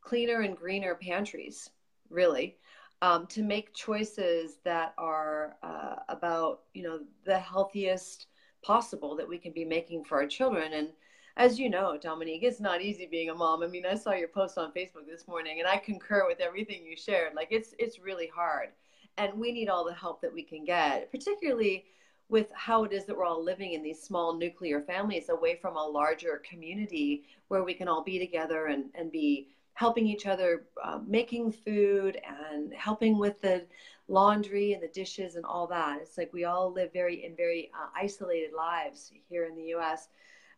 cleaner 0.00 0.42
and 0.42 0.56
greener 0.56 0.94
pantries, 0.94 1.70
really, 2.08 2.56
um, 3.02 3.26
to 3.26 3.42
make 3.42 3.74
choices 3.74 4.58
that 4.62 4.94
are 4.96 5.56
uh, 5.64 5.96
about 6.08 6.60
you 6.72 6.84
know 6.84 7.00
the 7.24 7.36
healthiest 7.36 8.28
possible 8.62 9.16
that 9.16 9.28
we 9.28 9.38
can 9.38 9.50
be 9.50 9.64
making 9.64 10.04
for 10.04 10.18
our 10.18 10.26
children 10.28 10.72
and 10.74 10.90
as 11.38 11.58
you 11.58 11.70
know, 11.70 11.96
Dominique, 11.96 12.42
it's 12.42 12.58
not 12.58 12.82
easy 12.82 13.06
being 13.06 13.30
a 13.30 13.34
mom. 13.34 13.62
I 13.62 13.68
mean, 13.68 13.86
I 13.86 13.94
saw 13.94 14.12
your 14.12 14.26
post 14.26 14.58
on 14.58 14.72
Facebook 14.72 15.06
this 15.08 15.28
morning 15.28 15.60
and 15.60 15.68
I 15.68 15.76
concur 15.76 16.26
with 16.26 16.40
everything 16.40 16.84
you 16.84 16.96
shared. 16.96 17.34
Like 17.34 17.48
it's 17.52 17.74
it's 17.78 18.00
really 18.00 18.26
hard. 18.26 18.70
And 19.16 19.34
we 19.34 19.52
need 19.52 19.68
all 19.68 19.84
the 19.84 19.94
help 19.94 20.20
that 20.22 20.34
we 20.34 20.42
can 20.42 20.64
get, 20.64 21.10
particularly 21.12 21.86
with 22.28 22.48
how 22.52 22.84
it 22.84 22.92
is 22.92 23.06
that 23.06 23.16
we're 23.16 23.24
all 23.24 23.42
living 23.42 23.72
in 23.72 23.82
these 23.82 24.02
small 24.02 24.36
nuclear 24.36 24.82
families 24.82 25.28
away 25.28 25.56
from 25.56 25.76
a 25.76 25.86
larger 25.86 26.42
community 26.48 27.24
where 27.46 27.62
we 27.62 27.72
can 27.72 27.88
all 27.88 28.02
be 28.02 28.18
together 28.18 28.66
and, 28.66 28.86
and 28.94 29.10
be 29.10 29.48
helping 29.74 30.08
each 30.08 30.26
other 30.26 30.64
uh, 30.82 30.98
making 31.06 31.52
food 31.52 32.20
and 32.50 32.74
helping 32.74 33.16
with 33.16 33.40
the 33.40 33.64
laundry 34.08 34.72
and 34.72 34.82
the 34.82 34.88
dishes 34.88 35.36
and 35.36 35.44
all 35.46 35.68
that 35.68 36.00
it's 36.02 36.18
like 36.18 36.32
we 36.32 36.44
all 36.44 36.72
live 36.72 36.92
very 36.92 37.24
in 37.24 37.36
very 37.36 37.70
uh, 37.74 37.86
isolated 37.96 38.52
lives 38.52 39.12
here 39.28 39.44
in 39.44 39.54
the 39.54 39.62
us 39.66 40.08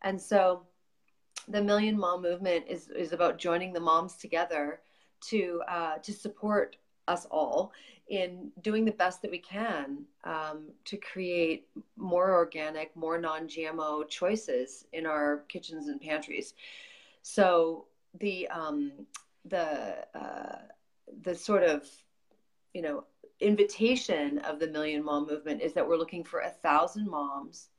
and 0.03 0.21
so 0.21 0.63
the 1.49 1.63
Million 1.63 1.99
Mom 1.99 2.23
movement 2.23 2.65
is, 2.69 2.89
is 2.89 3.13
about 3.13 3.39
joining 3.39 3.73
the 3.73 3.81
moms 3.81 4.17
together 4.17 4.81
to, 5.29 5.63
uh, 5.69 5.99
to 5.99 6.13
support 6.13 6.77
us 7.09 7.27
all 7.31 7.73
in 8.09 8.51
doing 8.63 8.85
the 8.85 8.93
best 8.93 9.23
that 9.23 9.31
we 9.31 9.39
can 9.39 10.05
um, 10.25 10.69
to 10.85 10.97
create 10.97 11.69
more 11.97 12.35
organic, 12.35 12.95
more 12.97 13.19
non 13.19 13.47
GMO 13.47 14.09
choices 14.09 14.85
in 14.93 15.07
our 15.07 15.45
kitchens 15.49 15.89
and 15.89 16.01
pantries. 16.01 16.55
So 17.23 17.87
the, 18.19 18.49
um, 18.49 18.93
the, 19.45 20.07
uh, 20.15 20.59
the 21.23 21.35
sort 21.35 21.63
of, 21.63 21.87
you 22.75 22.83
know, 22.83 23.05
invitation 23.41 24.39
of 24.41 24.59
the 24.59 24.69
Million 24.69 25.03
Mom 25.03 25.27
movement 25.27 25.63
is 25.63 25.73
that 25.73 25.87
we're 25.87 25.97
looking 25.97 26.25
for 26.25 26.41
a 26.41 26.51
thousand 26.51 27.09
moms 27.09 27.70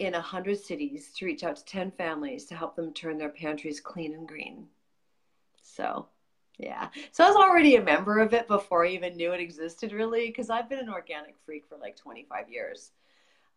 in 0.00 0.14
100 0.14 0.58
cities 0.58 1.12
to 1.14 1.26
reach 1.26 1.44
out 1.44 1.56
to 1.56 1.64
10 1.66 1.92
families 1.92 2.46
to 2.46 2.56
help 2.56 2.74
them 2.74 2.92
turn 2.92 3.18
their 3.18 3.28
pantries 3.28 3.80
clean 3.80 4.14
and 4.14 4.26
green. 4.26 4.66
So, 5.62 6.08
yeah. 6.58 6.88
So 7.12 7.22
I 7.22 7.28
was 7.28 7.36
already 7.36 7.76
a 7.76 7.82
member 7.82 8.18
of 8.18 8.32
it 8.32 8.48
before 8.48 8.86
I 8.86 8.88
even 8.88 9.18
knew 9.18 9.32
it 9.32 9.40
existed, 9.40 9.92
really, 9.92 10.26
because 10.26 10.48
I've 10.48 10.70
been 10.70 10.78
an 10.78 10.88
organic 10.88 11.36
freak 11.44 11.66
for 11.68 11.76
like 11.76 11.96
25 11.96 12.48
years. 12.48 12.92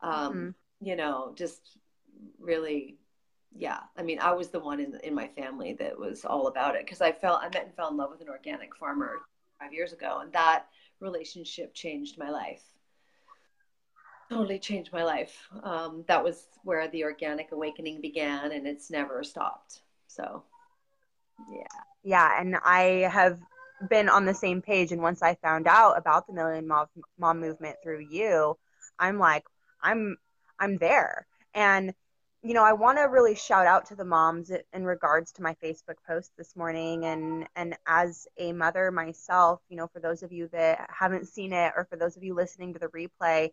Um, 0.01 0.11
mm-hmm. 0.11 0.49
You 0.85 0.97
know, 0.97 1.33
just 1.33 1.77
really, 2.37 2.97
yeah. 3.55 3.79
I 3.97 4.03
mean, 4.03 4.19
I 4.19 4.33
was 4.33 4.49
the 4.49 4.59
one 4.59 4.81
in 4.81 4.99
in 5.01 5.15
my 5.15 5.29
family 5.29 5.73
that 5.79 5.97
was 5.97 6.25
all 6.25 6.47
about 6.47 6.75
it 6.75 6.85
because 6.85 6.99
I 6.99 7.13
felt 7.13 7.41
I 7.41 7.47
met 7.53 7.67
and 7.67 7.73
fell 7.73 7.89
in 7.89 7.95
love 7.95 8.11
with 8.11 8.19
an 8.19 8.27
organic 8.27 8.75
farmer 8.75 9.19
five 9.61 9.71
years 9.71 9.93
ago, 9.93 10.19
and 10.21 10.33
that 10.33 10.65
relationship 10.99 11.73
changed 11.73 12.17
my 12.17 12.29
life 12.29 12.63
totally 14.33 14.59
changed 14.59 14.91
my 14.91 15.03
life. 15.03 15.47
Um, 15.63 16.03
that 16.07 16.23
was 16.23 16.47
where 16.63 16.87
the 16.87 17.03
organic 17.03 17.51
awakening 17.51 18.01
began, 18.01 18.51
and 18.51 18.67
it's 18.67 18.89
never 18.89 19.23
stopped. 19.23 19.81
So, 20.07 20.43
yeah. 21.51 21.67
Yeah, 22.03 22.39
and 22.39 22.57
I 22.63 23.07
have 23.11 23.39
been 23.89 24.09
on 24.09 24.25
the 24.25 24.33
same 24.33 24.61
page. 24.61 24.91
And 24.91 25.01
once 25.01 25.21
I 25.21 25.35
found 25.35 25.67
out 25.67 25.97
about 25.97 26.27
the 26.27 26.33
Million 26.33 26.67
Mom, 26.67 26.87
Mom 27.17 27.39
movement 27.39 27.77
through 27.83 28.05
you, 28.09 28.57
I'm 28.99 29.19
like, 29.19 29.43
I'm, 29.81 30.17
I'm 30.59 30.77
there. 30.77 31.27
And 31.53 31.93
you 32.45 32.53
know, 32.53 32.63
I 32.63 32.73
want 32.73 32.97
to 32.97 33.03
really 33.03 33.35
shout 33.35 33.67
out 33.67 33.85
to 33.85 33.95
the 33.95 34.03
moms 34.03 34.51
in 34.73 34.83
regards 34.83 35.31
to 35.31 35.41
my 35.41 35.55
Facebook 35.63 35.95
post 36.05 36.33
this 36.37 36.57
morning. 36.57 37.05
And, 37.05 37.47
and 37.55 37.77
as 37.87 38.27
a 38.37 38.51
mother 38.51 38.91
myself, 38.91 39.61
you 39.69 39.77
know, 39.77 39.87
for 39.87 40.01
those 40.01 40.23
of 40.23 40.33
you 40.33 40.49
that 40.51 40.89
haven't 40.89 41.29
seen 41.29 41.53
it 41.53 41.71
or 41.77 41.85
for 41.85 41.95
those 41.95 42.17
of 42.17 42.23
you 42.23 42.35
listening 42.35 42.73
to 42.73 42.79
the 42.79 42.87
replay, 42.87 43.51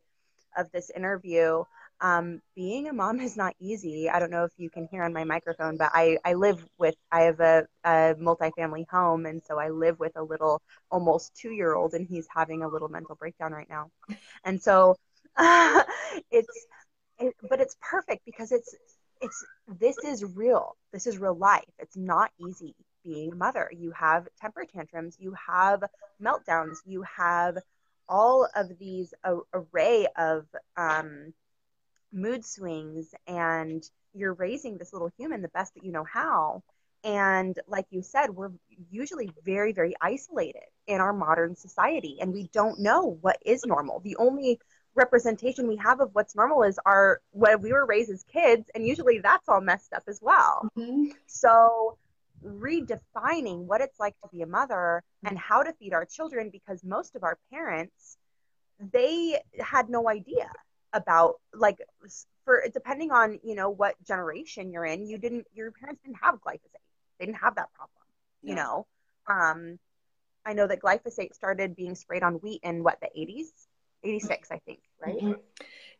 of 0.57 0.71
this 0.73 0.91
interview, 0.91 1.65
um, 2.01 2.41
being 2.55 2.89
a 2.89 2.93
mom 2.93 3.21
is 3.21 3.37
not 3.37 3.55
easy. 3.61 4.09
I 4.09 4.19
don't 4.19 4.31
know 4.31 4.45
if 4.45 4.53
you 4.57 4.71
can 4.71 4.89
hear 4.91 5.03
on 5.03 5.13
my 5.13 5.25
microphone, 5.25 5.77
but 5.77 5.91
I, 5.93 6.19
I 6.25 6.35
live 6.35 6.65
with, 6.79 6.95
I 7.13 7.23
have 7.23 7.41
a, 7.41 7.67
a 7.85 8.15
multifamily 8.19 8.87
home. 8.89 9.27
And 9.27 9.43
so 9.47 9.59
I 9.59 9.69
live 9.69 9.99
with 9.99 10.13
a 10.17 10.23
little 10.23 10.63
almost 10.91 11.35
two 11.35 11.51
year 11.51 11.75
old 11.75 11.95
and 11.95 12.07
he's 12.09 12.27
having 12.35 12.63
a 12.63 12.69
little 12.69 12.89
mental 12.89 13.17
breakdown 13.17 13.53
right 13.53 13.69
now. 13.69 13.91
And 14.45 14.63
so 14.63 14.97
uh, 15.37 15.83
it's, 16.31 16.67
it, 17.19 17.35
but 17.49 17.61
it's 17.61 17.77
perfect 17.83 18.25
because 18.25 18.51
it's, 18.51 18.75
it's, 19.21 19.45
this 19.79 19.99
is 19.99 20.25
real. 20.25 20.77
This 20.93 21.07
is 21.07 21.19
real 21.19 21.37
life. 21.37 21.69
It's 21.79 21.97
not 21.97 22.31
easy 22.39 22.75
being 23.05 23.33
a 23.33 23.37
mother. 23.37 23.71
You 23.77 23.93
have 23.93 24.29
temper 24.41 24.65
tantrums, 24.65 25.17
you 25.19 25.35
have 25.47 25.83
meltdowns, 26.23 26.77
you 26.87 27.03
have 27.03 27.59
all 28.11 28.47
of 28.55 28.79
these 28.79 29.15
uh, 29.25 29.37
array 29.55 30.07
of, 30.19 30.45
um, 30.77 31.33
mood 32.13 32.45
swings 32.45 33.15
and 33.27 33.83
you're 34.15 34.35
raising 34.35 34.77
this 34.77 34.93
little 34.93 35.11
human 35.17 35.43
the 35.43 35.49
best 35.49 35.75
that 35.75 35.85
you 35.85 35.93
know 35.93 36.05
how. 36.05 36.63
And 37.03 37.59
like 37.67 37.87
you 37.91 38.03
said, 38.03 38.31
we're 38.31 38.51
usually 38.91 39.31
very, 39.45 39.73
very 39.73 39.95
isolated 40.01 40.65
in 40.87 41.01
our 41.01 41.13
modern 41.13 41.57
society 41.57 42.19
and 42.21 42.33
we 42.33 42.51
don't 42.53 42.79
know 42.81 43.19
what 43.21 43.39
is 43.45 43.65
normal. 43.65 44.01
The 44.01 44.17
only 44.17 44.61
representation 44.95 45.69
we 45.69 45.77
have 45.77 46.01
of 46.01 46.11
what's 46.13 46.35
normal 46.35 46.65
is 46.65 46.79
our 46.85 47.21
when 47.31 47.63
we 47.63 47.73
were 47.73 47.87
raised 47.87 48.11
as 48.11 48.25
kids 48.25 48.69
and 48.75 48.85
usually 48.85 49.21
that's 49.21 49.49
all 49.49 49.61
messed 49.61 49.93
up 49.93 50.03
as 50.09 50.19
well. 50.21 50.69
Mm-hmm. 50.77 51.13
So 51.27 51.97
redefining 52.45 53.65
what 53.65 53.81
it's 53.81 53.99
like 54.01 54.15
to 54.21 54.29
be 54.33 54.43
a 54.43 54.47
mother 54.47 55.03
and 55.25 55.39
how 55.39 55.63
to 55.63 55.73
feed 55.75 55.93
our 55.93 56.05
children 56.05 56.51
because 56.51 56.83
most 56.85 57.15
of 57.15 57.23
our 57.23 57.39
parents 57.53 58.17
they 58.93 59.39
had 59.59 59.91
no 59.91 60.09
idea 60.09 60.51
about 60.93 61.35
like 61.55 61.79
for 62.45 62.65
depending 62.73 63.11
on 63.11 63.39
you 63.45 63.55
know 63.55 63.71
what 63.71 63.95
generation 64.07 64.73
you're 64.73 64.87
in 64.87 65.07
you 65.07 65.19
didn't 65.19 65.47
your 65.55 65.71
parents 65.71 66.01
didn't 66.03 66.19
have 66.23 66.37
glyphosate. 66.37 66.85
They 67.19 67.27
didn't 67.27 67.39
have 67.39 67.57
that 67.57 67.73
problem 67.75 68.07
you 68.43 68.55
know? 68.55 68.87
Um 69.29 69.79
i 70.47 70.55
know 70.55 70.67
that 70.67 70.81
glyphosate 70.81 71.35
started 71.35 71.77
being 71.77 71.95
sprayed 71.95 72.23
on 72.23 72.35
wheat 72.35 72.61
in 72.63 72.83
what 72.83 72.99
the 73.01 73.09
80s 73.09 73.49
86 74.03 74.51
i 74.51 74.59
think 74.59 74.81
right? 74.99 75.17
Mm-hmm. 75.17 75.33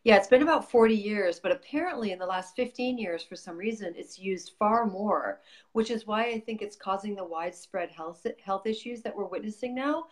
Yeah 0.03 0.15
it's 0.15 0.27
been 0.27 0.41
about 0.41 0.69
40 0.69 0.95
years 0.95 1.39
but 1.39 1.51
apparently 1.51 2.11
in 2.11 2.19
the 2.19 2.25
last 2.25 2.55
15 2.55 2.97
years 2.97 3.23
for 3.23 3.35
some 3.35 3.57
reason 3.57 3.93
it's 3.95 4.19
used 4.19 4.53
far 4.57 4.85
more 4.85 5.41
which 5.73 5.91
is 5.91 6.07
why 6.07 6.25
i 6.25 6.39
think 6.39 6.61
it's 6.61 6.75
causing 6.75 7.15
the 7.15 7.23
widespread 7.23 7.89
health 7.91 8.25
health 8.43 8.65
issues 8.65 9.01
that 9.01 9.15
we're 9.15 9.25
witnessing 9.25 9.75
now 9.75 10.05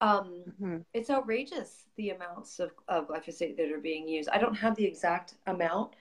um, 0.00 0.42
mm-hmm. 0.48 0.76
It's 0.92 1.10
outrageous 1.10 1.86
the 1.96 2.10
amounts 2.10 2.58
of, 2.60 2.72
of 2.88 3.08
glyphosate 3.08 3.56
that 3.56 3.70
are 3.72 3.80
being 3.80 4.08
used. 4.08 4.28
I 4.30 4.38
don't 4.38 4.54
have 4.54 4.76
the 4.76 4.84
exact 4.84 5.34
amount. 5.46 5.94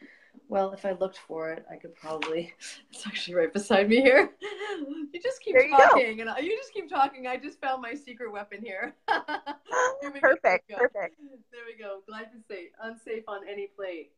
Well, 0.50 0.72
if 0.72 0.86
I 0.86 0.92
looked 0.92 1.18
for 1.18 1.52
it, 1.52 1.66
I 1.72 1.78
could 1.78 1.96
probably. 1.96 2.54
It's 2.92 3.08
actually 3.08 3.36
right 3.36 3.52
beside 3.52 3.90
me 3.90 4.02
here. 4.02 4.32
You 5.14 5.22
just 5.22 5.42
keep 5.42 5.54
you 5.56 5.70
talking, 5.70 6.18
go. 6.18 6.22
and 6.22 6.30
I, 6.32 6.40
you 6.40 6.58
just 6.58 6.74
keep 6.74 6.90
talking. 6.90 7.28
I 7.28 7.38
just 7.38 7.62
found 7.62 7.84
my 7.84 7.94
secret 7.94 8.32
weapon 8.32 8.60
here. 8.64 8.96
perfect, 10.20 10.70
go. 10.70 10.78
perfect. 10.78 11.18
There 11.52 11.62
we 11.68 11.78
go. 11.78 12.02
Glyphosate, 12.10 12.72
unsafe 12.82 13.24
on 13.28 13.42
any 13.48 13.68
plate. 13.68 14.12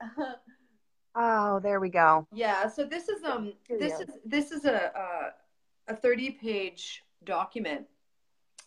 oh, 1.16 1.60
there 1.60 1.82
we 1.82 1.90
go. 1.90 2.26
Yeah. 2.34 2.70
So 2.70 2.86
this 2.86 3.10
is 3.10 3.26
um 3.26 3.54
this 3.70 4.00
is 4.00 4.10
this 4.24 4.52
is 4.52 4.64
a 4.64 5.34
a, 5.90 5.94
a 5.94 5.96
thirty 5.98 6.32
page 6.32 7.04
document 7.26 7.86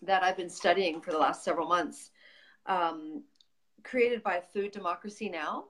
that 0.02 0.22
I've 0.22 0.36
been 0.36 0.50
studying 0.50 1.00
for 1.00 1.12
the 1.12 1.18
last 1.18 1.42
several 1.42 1.66
months, 1.66 2.10
um, 2.66 3.22
created 3.82 4.22
by 4.22 4.40
Food 4.52 4.72
Democracy 4.72 5.30
Now! 5.30 5.64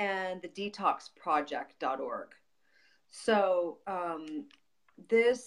And 0.00 0.40
the 0.40 0.48
detoxproject.org. 0.48 2.28
So 3.10 3.78
um, 3.86 4.46
this 5.08 5.44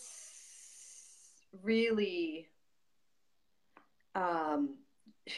really, 1.63 2.47
um, 4.13 4.75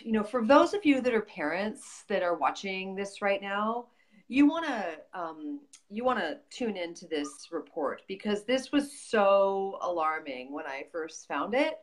you 0.01 0.11
know, 0.11 0.23
for 0.23 0.45
those 0.45 0.73
of 0.73 0.85
you 0.85 0.99
that 0.99 1.13
are 1.13 1.21
parents 1.21 2.03
that 2.09 2.23
are 2.23 2.35
watching 2.35 2.93
this 2.93 3.21
right 3.21 3.41
now, 3.41 3.87
you 4.27 4.47
want 4.47 4.65
to 4.65 4.97
um, 5.13 5.61
you 5.89 6.03
want 6.03 6.19
to 6.19 6.39
tune 6.49 6.75
into 6.75 7.07
this 7.07 7.47
report 7.51 8.01
because 8.07 8.43
this 8.43 8.71
was 8.71 8.99
so 8.99 9.77
alarming 9.81 10.51
when 10.51 10.65
I 10.65 10.85
first 10.91 11.27
found 11.27 11.53
it 11.53 11.77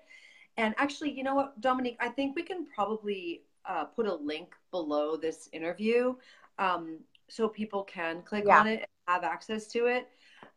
and 0.56 0.74
actually, 0.76 1.12
you 1.12 1.22
know 1.22 1.34
what, 1.34 1.60
Dominique, 1.60 1.96
I 2.00 2.08
think 2.08 2.36
we 2.36 2.42
can 2.42 2.66
probably 2.74 3.42
uh, 3.64 3.84
put 3.84 4.06
a 4.06 4.14
link 4.14 4.54
below 4.70 5.16
this 5.16 5.48
interview 5.52 6.14
um, 6.58 6.98
so 7.32 7.48
people 7.48 7.82
can 7.84 8.20
click 8.22 8.44
yeah. 8.46 8.60
on 8.60 8.66
it 8.66 8.80
and 8.80 8.86
have 9.08 9.24
access 9.24 9.66
to 9.68 9.86
it. 9.86 10.06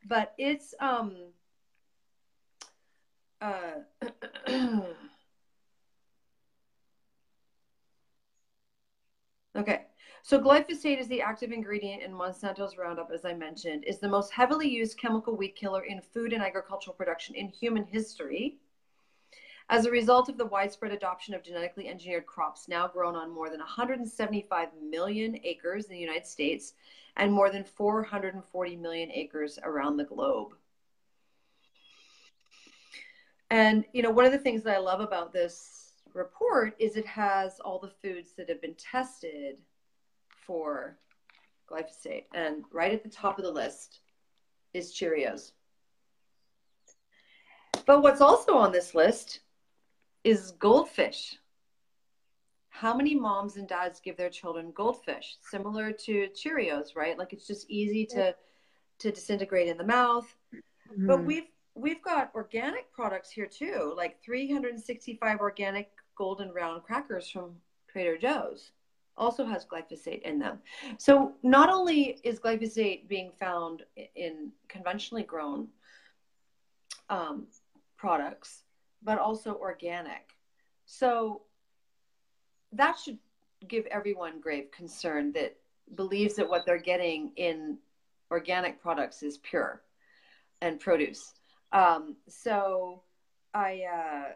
But 0.08 0.34
it's 0.38 0.74
um 0.80 1.16
uh 3.42 3.76
Okay. 9.58 9.86
So 10.22 10.38
glyphosate 10.38 11.00
is 11.00 11.08
the 11.08 11.22
active 11.22 11.54
ingredient 11.54 12.04
in 12.04 12.12
Monsanto's 12.12 12.78
Roundup, 12.78 13.10
as 13.14 13.24
I 13.24 13.34
mentioned, 13.34 13.86
is 13.86 14.00
the 14.00 14.10
most 14.10 14.34
heavily 14.34 14.68
used 14.68 15.00
chemical 15.00 15.38
weed 15.38 15.56
killer 15.56 15.84
in 15.84 16.02
food 16.02 16.34
and 16.34 16.44
agricultural 16.44 16.94
production 16.94 17.36
in 17.36 17.48
human 17.48 17.86
history. 17.86 18.58
As 19.70 19.86
a 19.86 19.92
result 19.92 20.30
of 20.30 20.38
the 20.38 20.46
widespread 20.46 20.92
adoption 20.92 21.34
of 21.34 21.42
genetically 21.42 21.88
engineered 21.88 22.28
crops 22.28 22.68
now 22.68 22.88
grown 22.88 23.16
on 23.16 23.32
more 23.32 23.50
than 23.50 23.60
175 23.60 24.70
million 24.90 25.40
acres 25.44 25.86
in 25.86 25.94
the 25.94 26.00
United 26.00 26.28
States 26.28 26.74
and 27.18 27.34
more 27.34 27.50
than 27.50 27.64
440 27.64 28.76
million 28.76 29.10
acres 29.12 29.58
around 29.64 29.98
the 29.98 30.04
globe. 30.04 30.54
And, 33.50 33.86
you 33.92 34.04
know, 34.04 34.12
one 34.12 34.26
of 34.26 34.32
the 34.32 34.38
things 34.38 34.64
that 34.64 34.76
I 34.76 34.80
love 34.80 35.00
about 35.00 35.34
this 35.34 35.94
report 36.14 36.76
is 36.78 36.96
it 36.96 37.06
has 37.06 37.60
all 37.60 37.80
the 37.80 37.92
foods 38.02 38.34
that 38.34 38.50
have 38.50 38.62
been 38.62 38.76
tested 38.76 39.62
for 40.46 40.98
glyphosate. 41.70 42.26
And 42.34 42.66
right 42.72 42.94
at 42.94 43.04
the 43.04 43.10
top 43.10 43.40
of 43.40 43.46
the 43.46 43.52
list 43.52 44.00
is 44.74 44.94
Cheerios. 44.94 45.54
But 47.86 48.02
what's 48.02 48.22
also 48.22 48.56
on 48.56 48.72
this 48.72 48.94
list 48.94 49.42
is 50.26 50.52
goldfish. 50.60 51.38
How 52.70 52.94
many 52.94 53.16
moms 53.16 53.56
and 53.56 53.68
dads 53.68 54.02
give 54.02 54.18
their 54.18 54.30
children 54.30 54.74
goldfish? 54.76 55.38
Similar 55.50 55.92
to 55.92 56.28
Cheerios, 56.36 56.96
right? 56.96 57.18
Like 57.18 57.32
it's 57.32 57.48
just 57.48 57.70
easy 57.70 58.06
to 58.08 58.36
to 58.98 59.12
disintegrate 59.12 59.68
in 59.68 59.78
the 59.78 59.86
mouth. 59.86 60.28
Mm-hmm. 60.54 61.08
But 61.08 61.24
we've 61.24 61.48
we've 61.76 62.04
got 62.04 62.32
organic 62.34 62.92
products 62.92 63.30
here 63.30 63.46
too, 63.46 63.94
like 63.96 64.22
365 64.24 65.40
organic 65.40 65.92
golden 66.18 66.52
round 66.52 66.84
crackers 66.84 67.30
from 67.30 67.52
Trader 67.88 68.18
Joe's 68.18 68.72
also 69.18 69.46
has 69.46 69.66
glyphosate 69.66 70.22
in 70.24 70.40
them. 70.40 70.60
So 70.98 71.34
not 71.42 71.70
only 71.70 72.20
is 72.24 72.38
glyphosate 72.40 73.08
being 73.08 73.32
found 73.40 73.84
in 74.16 74.52
conventionally 74.68 75.24
grown 75.24 75.70
um, 77.10 77.48
products, 77.98 78.65
but 79.06 79.20
also 79.20 79.54
organic. 79.54 80.36
So 80.86 81.44
that 82.74 82.98
should 82.98 83.20
give 83.68 83.86
everyone 83.86 84.42
grave 84.42 84.72
concern 84.72 85.32
that 85.34 85.56
believes 85.94 86.36
that 86.36 86.50
what 86.50 86.66
they're 86.66 86.78
getting 86.78 87.32
in 87.38 87.78
organic 88.32 88.82
products 88.82 89.24
is 89.24 89.38
pure 89.38 89.84
and 90.62 90.80
produce. 90.80 91.36
Um, 91.72 92.16
so 92.28 93.04
I, 93.54 93.84
uh, 93.84 94.34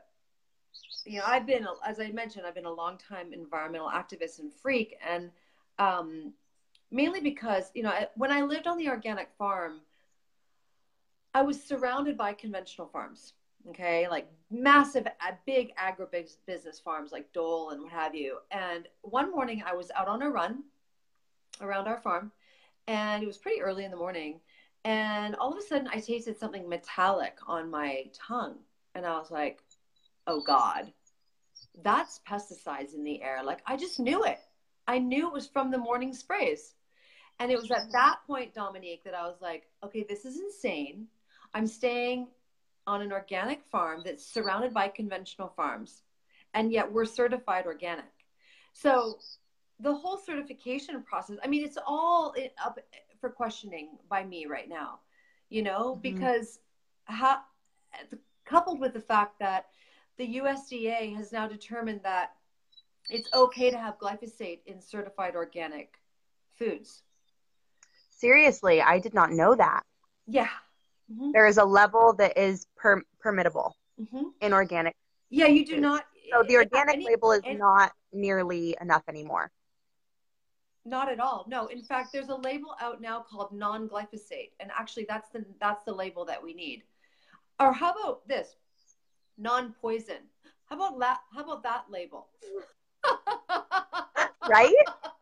you 1.05 1.17
know, 1.17 1.25
I've 1.25 1.47
been, 1.47 1.65
as 1.85 1.99
I 1.99 2.11
mentioned, 2.11 2.45
I've 2.45 2.55
been 2.55 2.65
a 2.65 2.71
long 2.71 2.97
time 2.97 3.33
environmental 3.33 3.89
activist 3.89 4.39
and 4.39 4.53
freak, 4.53 4.97
and 5.07 5.31
um, 5.79 6.33
mainly 6.91 7.21
because, 7.21 7.71
you 7.73 7.81
know, 7.81 7.93
when 8.15 8.31
I 8.31 8.41
lived 8.41 8.67
on 8.67 8.77
the 8.77 8.89
organic 8.89 9.29
farm, 9.37 9.81
I 11.33 11.41
was 11.41 11.61
surrounded 11.61 12.17
by 12.17 12.33
conventional 12.33 12.87
farms 12.87 13.33
okay? 13.69 14.07
Like 14.09 14.31
massive 14.49 15.07
big 15.45 15.73
agribusiness 15.75 16.81
farms 16.83 17.11
like 17.11 17.31
dole 17.33 17.71
and 17.71 17.81
what 17.81 17.91
have 17.91 18.15
you. 18.15 18.37
And 18.51 18.87
one 19.01 19.31
morning 19.31 19.63
i 19.65 19.73
was 19.73 19.91
out 19.95 20.07
on 20.07 20.21
a 20.21 20.29
run 20.29 20.63
around 21.61 21.87
our 21.87 21.99
farm 21.99 22.31
and 22.87 23.21
it 23.21 23.27
was 23.27 23.37
pretty 23.37 23.61
early 23.61 23.85
in 23.85 23.91
the 23.91 23.97
morning 23.97 24.39
and 24.85 25.35
all 25.35 25.51
of 25.51 25.57
a 25.57 25.61
sudden 25.61 25.89
i 25.89 25.99
tasted 25.99 26.39
something 26.39 26.67
metallic 26.69 27.35
on 27.47 27.69
my 27.69 28.05
tongue 28.13 28.55
and 28.95 29.05
i 29.05 29.17
was 29.17 29.29
like 29.29 29.61
oh 30.25 30.41
god 30.41 30.93
that's 31.83 32.19
pesticides 32.27 32.93
in 32.93 33.03
the 33.03 33.21
air. 33.21 33.41
Like 33.43 33.61
i 33.65 33.77
just 33.77 33.99
knew 33.99 34.23
it. 34.23 34.39
I 34.87 34.99
knew 34.99 35.27
it 35.27 35.33
was 35.33 35.47
from 35.47 35.71
the 35.71 35.77
morning 35.77 36.13
sprays. 36.13 36.73
And 37.39 37.51
it 37.51 37.57
was 37.57 37.71
at 37.71 37.91
that 37.93 38.17
point 38.27 38.53
dominique 38.53 39.03
that 39.05 39.13
i 39.13 39.25
was 39.25 39.37
like 39.41 39.67
okay 39.83 40.05
this 40.07 40.25
is 40.25 40.39
insane. 40.39 41.07
I'm 41.53 41.67
staying 41.67 42.27
on 42.87 43.01
an 43.01 43.11
organic 43.11 43.63
farm 43.65 44.01
that's 44.03 44.25
surrounded 44.25 44.73
by 44.73 44.87
conventional 44.87 45.49
farms, 45.55 46.03
and 46.53 46.71
yet 46.71 46.91
we're 46.91 47.05
certified 47.05 47.65
organic. 47.65 48.05
So 48.73 49.19
the 49.79 49.93
whole 49.93 50.17
certification 50.17 51.01
process. 51.03 51.37
I 51.43 51.47
mean, 51.47 51.63
it's 51.63 51.77
all 51.85 52.35
up 52.63 52.79
for 53.21 53.29
questioning 53.29 53.97
by 54.09 54.23
me 54.23 54.45
right 54.45 54.67
now. 54.67 54.99
You 55.49 55.63
know, 55.63 55.93
mm-hmm. 55.93 56.01
because 56.01 56.59
how 57.05 57.39
coupled 58.45 58.79
with 58.79 58.93
the 58.93 58.99
fact 58.99 59.39
that 59.39 59.67
the 60.17 60.37
USDA 60.37 61.15
has 61.15 61.31
now 61.31 61.47
determined 61.47 62.01
that 62.03 62.33
it's 63.09 63.29
okay 63.33 63.71
to 63.71 63.77
have 63.77 63.97
glyphosate 63.97 64.59
in 64.65 64.81
certified 64.81 65.35
organic 65.35 65.93
foods. 66.57 67.03
Seriously, 68.09 68.81
I 68.81 68.99
did 68.99 69.13
not 69.13 69.31
know 69.31 69.55
that. 69.55 69.83
Yeah. 70.27 70.49
Mm-hmm. 71.11 71.31
There 71.31 71.47
is 71.47 71.57
a 71.57 71.65
level 71.65 72.13
that 72.13 72.37
is 72.37 72.67
per- 72.75 73.03
permittable 73.23 73.71
mm-hmm. 73.99 74.23
in 74.41 74.53
organic. 74.53 74.95
Yeah, 75.29 75.47
you 75.47 75.65
do 75.65 75.73
foods. 75.73 75.81
not. 75.81 76.05
So 76.31 76.43
the 76.47 76.57
organic 76.57 76.95
any, 76.95 77.05
label 77.05 77.31
is 77.31 77.41
any, 77.45 77.57
not 77.57 77.91
nearly 78.13 78.77
enough 78.81 79.03
anymore. 79.07 79.51
Not 80.85 81.11
at 81.11 81.19
all. 81.19 81.45
No, 81.47 81.67
in 81.67 81.81
fact, 81.81 82.13
there's 82.13 82.29
a 82.29 82.35
label 82.35 82.75
out 82.79 83.01
now 83.01 83.25
called 83.27 83.51
non-glyphosate, 83.51 84.51
and 84.59 84.71
actually, 84.77 85.05
that's 85.09 85.29
the 85.29 85.45
that's 85.59 85.83
the 85.83 85.93
label 85.93 86.25
that 86.25 86.41
we 86.41 86.53
need. 86.53 86.83
Or 87.59 87.73
how 87.73 87.91
about 87.91 88.27
this? 88.27 88.55
Non-poison. 89.37 90.23
How 90.65 90.75
about 90.75 90.99
that? 90.99 91.19
How 91.33 91.43
about 91.43 91.63
that 91.63 91.85
label? 91.89 92.27
right? 94.49 94.73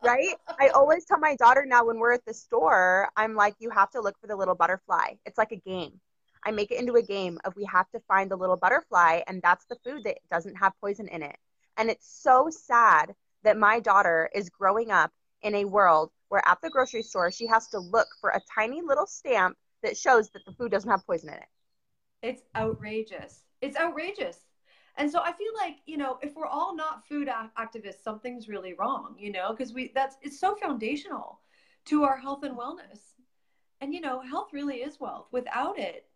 Right? 0.04 0.36
I 0.60 0.70
always 0.70 1.06
tell 1.06 1.20
my 1.20 1.36
daughter 1.36 1.66
now 1.66 1.86
when 1.86 2.00
we're 2.00 2.14
at 2.14 2.26
the 2.26 2.34
store, 2.34 3.10
I'm 3.16 3.36
like, 3.36 3.56
you 3.60 3.70
have 3.70 3.92
to 3.92 4.02
look 4.02 4.20
for 4.20 4.28
the 4.28 4.36
little 4.36 4.56
butterfly. 4.56 5.14
It's 5.26 5.38
like 5.38 5.52
a 5.52 5.58
game. 5.58 6.00
I 6.46 6.52
make 6.52 6.72
it 6.72 6.80
into 6.80 6.94
a 6.96 7.02
game 7.02 7.40
of 7.44 7.56
we 7.56 7.66
have 7.66 7.90
to 7.92 8.00
find 8.08 8.32
the 8.32 8.38
little 8.38 8.56
butterfly, 8.56 9.22
and 9.28 9.42
that's 9.42 9.66
the 9.66 9.78
food 9.84 10.04
that 10.06 10.20
doesn't 10.32 10.56
have 10.56 10.74
poison 10.80 11.08
in 11.10 11.22
it. 11.22 11.36
And 11.78 11.90
it's 11.90 12.08
so 12.08 12.50
sad 12.50 13.14
that 13.44 13.58
my 13.58 13.80
daughter 13.80 14.30
is 14.34 14.50
growing 14.50 14.92
up 14.92 15.12
in 15.42 15.56
a 15.56 15.66
world 15.66 16.12
where 16.30 16.42
at 16.48 16.60
the 16.62 16.70
grocery 16.70 17.04
store 17.04 17.32
she 17.32 17.48
has 17.48 17.68
to 17.70 17.80
look 17.80 18.08
for 18.20 18.32
a 18.32 18.42
tiny 18.54 18.82
little 18.82 19.06
stamp 19.06 19.58
that 19.84 19.98
shows 19.98 20.30
that 20.32 20.44
the 20.46 20.52
food 20.54 20.72
doesn't 20.72 20.90
have 20.90 21.06
poison 21.06 21.30
in 21.30 21.36
it. 21.36 21.46
It's 22.24 22.42
outrageous. 22.56 23.44
It's 23.62 23.78
outrageous. 23.78 24.40
And 24.98 25.12
so 25.12 25.22
I 25.22 25.32
feel 25.32 25.54
like, 25.56 25.78
you 25.86 25.96
know, 25.96 26.18
if 26.24 26.36
we're 26.36 26.48
all 26.48 26.76
not 26.76 27.08
food 27.08 27.30
activists, 27.58 28.04
something's 28.04 28.50
really 28.50 28.74
wrong, 28.74 29.16
you 29.18 29.32
know, 29.32 29.52
because 29.52 29.72
we 29.72 29.92
that's 29.94 30.18
it's 30.24 30.40
so 30.40 30.56
foundational 30.56 31.40
to 31.86 32.04
our 32.04 32.18
health 32.18 32.44
and 32.44 32.58
wellness. 32.58 33.14
And 33.80 33.94
you 33.94 34.02
know, 34.02 34.22
health 34.22 34.50
really 34.54 34.78
is 34.78 35.00
wealth. 35.00 35.28
Without 35.32 35.78
it, 35.78 36.08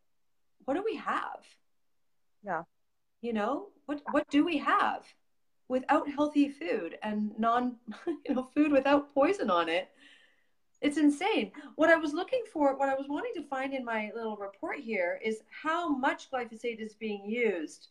what 0.65 0.73
do 0.73 0.83
we 0.83 0.95
have? 0.95 1.45
Yeah. 2.43 2.63
You 3.21 3.33
know, 3.33 3.67
what 3.85 4.01
what 4.09 4.27
do 4.29 4.43
we 4.43 4.57
have 4.57 5.05
without 5.67 6.09
healthy 6.09 6.49
food 6.49 6.97
and 7.03 7.37
non, 7.37 7.75
you 8.27 8.33
know, 8.33 8.49
food 8.55 8.71
without 8.71 9.13
poison 9.13 9.51
on 9.51 9.69
it? 9.69 9.89
It's 10.81 10.97
insane. 10.97 11.51
What 11.75 11.91
I 11.91 11.97
was 11.97 12.15
looking 12.15 12.41
for, 12.51 12.75
what 12.75 12.89
I 12.89 12.95
was 12.95 13.05
wanting 13.07 13.33
to 13.35 13.43
find 13.43 13.75
in 13.75 13.85
my 13.85 14.11
little 14.15 14.35
report 14.37 14.79
here 14.79 15.19
is 15.23 15.43
how 15.51 15.87
much 15.87 16.31
glyphosate 16.31 16.79
is 16.79 16.95
being 16.95 17.23
used 17.23 17.89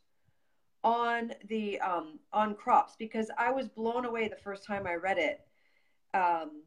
on 0.83 1.33
the 1.49 1.79
um, 1.81 2.19
on 2.33 2.55
crops 2.55 2.95
because 2.99 3.31
I 3.37 3.51
was 3.51 3.69
blown 3.69 4.05
away 4.05 4.29
the 4.29 4.37
first 4.37 4.65
time 4.65 4.87
I 4.87 4.95
read 4.95 5.19
it. 5.19 5.41
Um, 6.15 6.63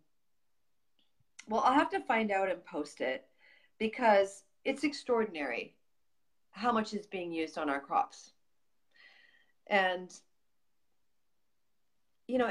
well, 1.48 1.62
I'll 1.66 1.74
have 1.74 1.90
to 1.92 2.00
find 2.00 2.32
out 2.32 2.50
and 2.50 2.64
post 2.64 3.02
it 3.02 3.26
because 3.80 4.44
it's 4.64 4.84
extraordinary 4.84 5.76
how 6.52 6.72
much 6.72 6.94
is 6.94 7.08
being 7.08 7.32
used 7.32 7.58
on 7.58 7.70
our 7.70 7.80
crops. 7.80 8.32
And 9.68 10.12
you 12.28 12.38
know, 12.38 12.50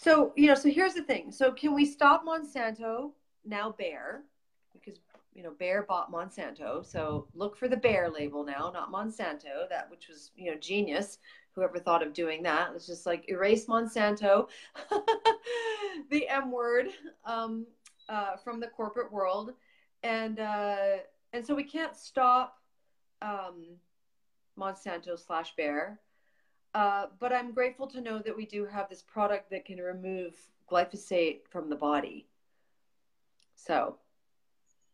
so 0.00 0.32
you 0.36 0.48
know, 0.48 0.54
so 0.54 0.70
here's 0.70 0.94
the 0.94 1.02
thing. 1.02 1.32
So 1.32 1.52
can 1.52 1.74
we 1.74 1.86
stop 1.86 2.24
Monsanto 2.26 3.12
now? 3.44 3.74
Because 3.78 4.24
you 5.34 5.42
know 5.42 5.52
Bayer 5.58 5.84
bought 5.88 6.12
Monsanto, 6.12 6.84
so 6.84 7.26
look 7.34 7.56
for 7.56 7.68
the 7.68 7.76
Bayer 7.76 8.10
label 8.10 8.44
now, 8.44 8.70
not 8.72 8.92
Monsanto. 8.92 9.68
That 9.68 9.90
which 9.90 10.08
was 10.08 10.30
you 10.36 10.50
know 10.50 10.58
genius. 10.58 11.18
Whoever 11.52 11.78
thought 11.78 12.06
of 12.06 12.12
doing 12.12 12.42
that? 12.44 12.70
It's 12.74 12.86
just 12.86 13.06
like 13.06 13.28
erase 13.28 13.66
Monsanto, 13.66 14.48
the 16.10 16.28
M 16.28 16.52
word 16.52 16.88
um, 17.24 17.66
uh, 18.08 18.36
from 18.36 18.60
the 18.60 18.68
corporate 18.68 19.12
world, 19.12 19.54
and 20.02 20.38
uh, 20.38 20.98
and 21.32 21.46
so 21.46 21.54
we 21.54 21.64
can't 21.64 21.96
stop 21.96 22.58
um, 23.22 23.76
Monsanto 24.58 25.18
slash 25.18 25.54
Bayer 25.56 25.98
uh, 26.74 27.06
but 27.18 27.32
I'm 27.32 27.52
grateful 27.52 27.86
to 27.88 28.00
know 28.00 28.20
that 28.20 28.36
we 28.36 28.46
do 28.46 28.64
have 28.64 28.88
this 28.88 29.02
product 29.02 29.50
that 29.50 29.64
can 29.64 29.78
remove 29.78 30.34
glyphosate 30.70 31.40
from 31.50 31.68
the 31.68 31.76
body. 31.76 32.28
So, 33.56 33.96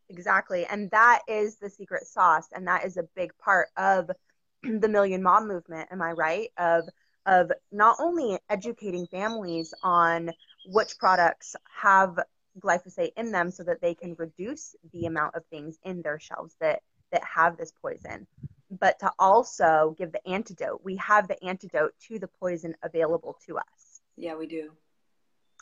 exactly. 0.08 0.66
And 0.66 0.90
that 0.90 1.22
is 1.28 1.56
the 1.56 1.70
secret 1.70 2.06
sauce. 2.06 2.48
And 2.52 2.66
that 2.66 2.84
is 2.84 2.96
a 2.96 3.08
big 3.14 3.36
part 3.38 3.68
of 3.76 4.10
the 4.62 4.88
Million 4.88 5.22
Mom 5.22 5.48
movement. 5.48 5.88
Am 5.90 6.02
I 6.02 6.12
right? 6.12 6.50
Of 6.58 6.88
of 7.26 7.50
not 7.72 7.96
only 7.98 8.38
educating 8.48 9.04
families 9.08 9.74
on 9.82 10.30
which 10.66 10.96
products 10.96 11.56
have 11.64 12.20
glyphosate 12.60 13.10
in 13.16 13.32
them 13.32 13.50
so 13.50 13.64
that 13.64 13.80
they 13.80 13.96
can 13.96 14.14
reduce 14.16 14.76
the 14.92 15.06
amount 15.06 15.34
of 15.34 15.44
things 15.46 15.76
in 15.82 16.02
their 16.02 16.20
shelves 16.20 16.54
that 16.60 16.82
that 17.10 17.22
have 17.24 17.56
this 17.56 17.72
poison 17.82 18.28
but 18.70 18.98
to 19.00 19.12
also 19.18 19.94
give 19.98 20.12
the 20.12 20.26
antidote. 20.28 20.80
We 20.84 20.96
have 20.96 21.28
the 21.28 21.42
antidote 21.44 21.94
to 22.08 22.18
the 22.18 22.28
poison 22.28 22.74
available 22.82 23.36
to 23.46 23.58
us. 23.58 24.00
Yeah, 24.16 24.36
we 24.36 24.46
do. 24.46 24.72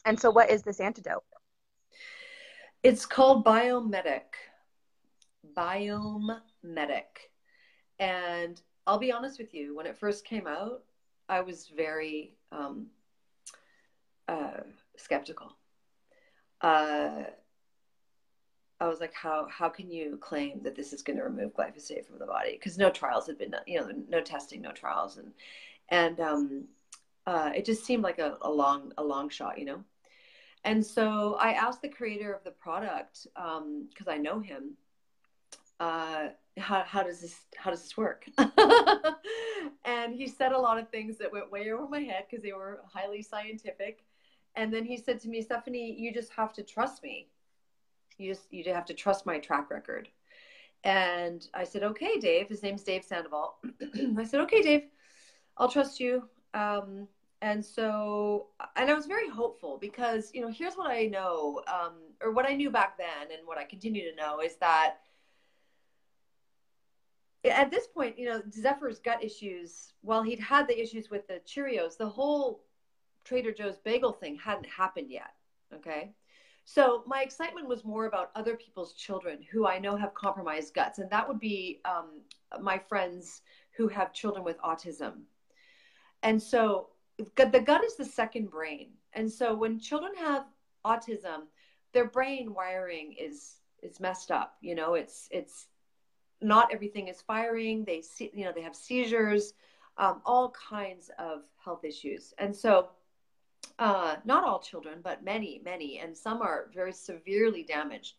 And 0.04 0.18
so, 0.18 0.30
what 0.30 0.50
is 0.50 0.62
this 0.62 0.80
antidote? 0.80 1.24
It's 2.84 3.06
called 3.06 3.46
Biome 3.46 3.88
Medic. 3.88 4.36
Biomedic. 5.56 7.30
And 7.98 8.60
I'll 8.86 8.98
be 8.98 9.10
honest 9.10 9.38
with 9.38 9.54
you, 9.54 9.74
when 9.74 9.86
it 9.86 9.96
first 9.96 10.26
came 10.26 10.46
out, 10.46 10.82
I 11.26 11.40
was 11.40 11.72
very 11.74 12.36
um, 12.52 12.88
uh, 14.28 14.60
skeptical. 14.98 15.56
Uh, 16.60 17.22
I 18.78 18.86
was 18.86 19.00
like, 19.00 19.14
how 19.14 19.48
how 19.48 19.70
can 19.70 19.90
you 19.90 20.18
claim 20.18 20.60
that 20.62 20.76
this 20.76 20.92
is 20.92 21.02
going 21.02 21.16
to 21.16 21.24
remove 21.24 21.54
glyphosate 21.54 22.04
from 22.04 22.18
the 22.18 22.26
body? 22.26 22.52
Because 22.52 22.76
no 22.76 22.90
trials 22.90 23.26
had 23.26 23.38
been 23.38 23.52
done, 23.52 23.62
you 23.66 23.80
know, 23.80 23.88
no 24.10 24.20
testing, 24.20 24.60
no 24.60 24.72
trials, 24.72 25.16
and 25.16 25.32
and 25.88 26.20
um, 26.20 26.64
uh, 27.26 27.50
it 27.56 27.64
just 27.64 27.86
seemed 27.86 28.02
like 28.02 28.18
a, 28.18 28.36
a 28.42 28.50
long 28.50 28.92
a 28.98 29.02
long 29.02 29.30
shot, 29.30 29.58
you 29.58 29.64
know. 29.64 29.84
And 30.64 30.84
so 30.84 31.34
I 31.34 31.52
asked 31.52 31.82
the 31.82 31.88
creator 31.88 32.32
of 32.32 32.42
the 32.44 32.50
product 32.50 33.26
because 33.34 33.58
um, 33.58 33.88
I 34.08 34.16
know 34.16 34.40
him. 34.40 34.76
Uh, 35.80 36.28
how 36.56 36.84
how 36.86 37.02
does 37.02 37.20
this 37.20 37.40
how 37.56 37.70
does 37.70 37.82
this 37.82 37.96
work? 37.96 38.26
and 39.84 40.14
he 40.14 40.28
said 40.28 40.52
a 40.52 40.58
lot 40.58 40.78
of 40.78 40.88
things 40.88 41.18
that 41.18 41.32
went 41.32 41.50
way 41.50 41.72
over 41.72 41.88
my 41.88 42.00
head 42.00 42.24
because 42.28 42.42
they 42.42 42.52
were 42.52 42.80
highly 42.92 43.22
scientific. 43.22 44.04
And 44.56 44.72
then 44.72 44.84
he 44.84 44.96
said 44.96 45.20
to 45.20 45.28
me, 45.28 45.42
Stephanie, 45.42 45.96
you 45.98 46.12
just 46.12 46.30
have 46.30 46.52
to 46.54 46.62
trust 46.62 47.02
me 47.02 47.28
you 48.18 48.32
just 48.32 48.52
you 48.52 48.64
have 48.72 48.86
to 48.86 48.94
trust 48.94 49.26
my 49.26 49.38
track 49.38 49.70
record. 49.70 50.08
And 50.82 51.46
I 51.54 51.64
said, 51.64 51.82
okay, 51.82 52.18
Dave. 52.18 52.48
His 52.48 52.62
name's 52.62 52.82
Dave 52.82 53.04
Sandoval. 53.04 53.56
I 54.18 54.24
said, 54.24 54.40
okay, 54.40 54.60
Dave, 54.60 54.82
I'll 55.56 55.70
trust 55.70 55.98
you. 55.98 56.28
Um, 56.52 57.08
and 57.44 57.62
so, 57.62 58.46
and 58.74 58.90
I 58.90 58.94
was 58.94 59.04
very 59.04 59.28
hopeful 59.28 59.76
because 59.78 60.30
you 60.32 60.40
know, 60.40 60.48
here's 60.48 60.76
what 60.76 60.90
I 60.90 61.04
know, 61.08 61.60
um, 61.66 61.92
or 62.22 62.32
what 62.32 62.48
I 62.48 62.54
knew 62.54 62.70
back 62.70 62.96
then, 62.96 63.36
and 63.36 63.46
what 63.46 63.58
I 63.58 63.64
continue 63.64 64.10
to 64.10 64.16
know 64.16 64.40
is 64.40 64.56
that 64.56 65.00
at 67.44 67.70
this 67.70 67.86
point, 67.86 68.18
you 68.18 68.26
know, 68.26 68.40
Zephyr's 68.50 68.98
gut 68.98 69.22
issues, 69.22 69.92
while 70.00 70.22
he'd 70.22 70.40
had 70.40 70.66
the 70.66 70.80
issues 70.80 71.10
with 71.10 71.28
the 71.28 71.42
Cheerios, 71.46 71.98
the 71.98 72.08
whole 72.08 72.64
Trader 73.24 73.52
Joe's 73.52 73.76
bagel 73.76 74.14
thing 74.14 74.38
hadn't 74.42 74.66
happened 74.66 75.10
yet. 75.10 75.34
Okay. 75.74 76.14
So 76.64 77.02
my 77.06 77.20
excitement 77.20 77.68
was 77.68 77.84
more 77.84 78.06
about 78.06 78.30
other 78.34 78.56
people's 78.56 78.94
children 78.94 79.40
who 79.52 79.66
I 79.66 79.78
know 79.78 79.96
have 79.96 80.14
compromised 80.14 80.72
guts, 80.72 80.98
and 80.98 81.10
that 81.10 81.28
would 81.28 81.40
be 81.40 81.82
um, 81.84 82.22
my 82.58 82.78
friends 82.78 83.42
who 83.76 83.86
have 83.88 84.14
children 84.14 84.44
with 84.44 84.56
autism. 84.62 85.24
And 86.22 86.42
so 86.42 86.88
the 87.18 87.60
gut 87.60 87.84
is 87.84 87.96
the 87.96 88.04
second 88.04 88.50
brain, 88.50 88.88
and 89.12 89.30
so 89.30 89.54
when 89.54 89.78
children 89.78 90.12
have 90.16 90.46
autism, 90.84 91.46
their 91.92 92.06
brain 92.06 92.52
wiring 92.52 93.14
is 93.18 93.60
is 93.82 94.00
messed 94.00 94.30
up. 94.30 94.56
You 94.60 94.74
know, 94.74 94.94
it's 94.94 95.28
it's 95.30 95.66
not 96.40 96.72
everything 96.72 97.08
is 97.08 97.20
firing. 97.20 97.84
They 97.84 98.02
see, 98.02 98.30
you 98.34 98.44
know, 98.44 98.52
they 98.52 98.62
have 98.62 98.74
seizures, 98.74 99.54
um, 99.96 100.22
all 100.24 100.50
kinds 100.50 101.10
of 101.18 101.42
health 101.64 101.84
issues, 101.84 102.34
and 102.38 102.54
so 102.54 102.88
uh, 103.78 104.16
not 104.24 104.44
all 104.44 104.60
children, 104.60 104.98
but 105.02 105.24
many, 105.24 105.60
many, 105.64 105.98
and 105.98 106.16
some 106.16 106.42
are 106.42 106.68
very 106.74 106.92
severely 106.92 107.62
damaged, 107.62 108.14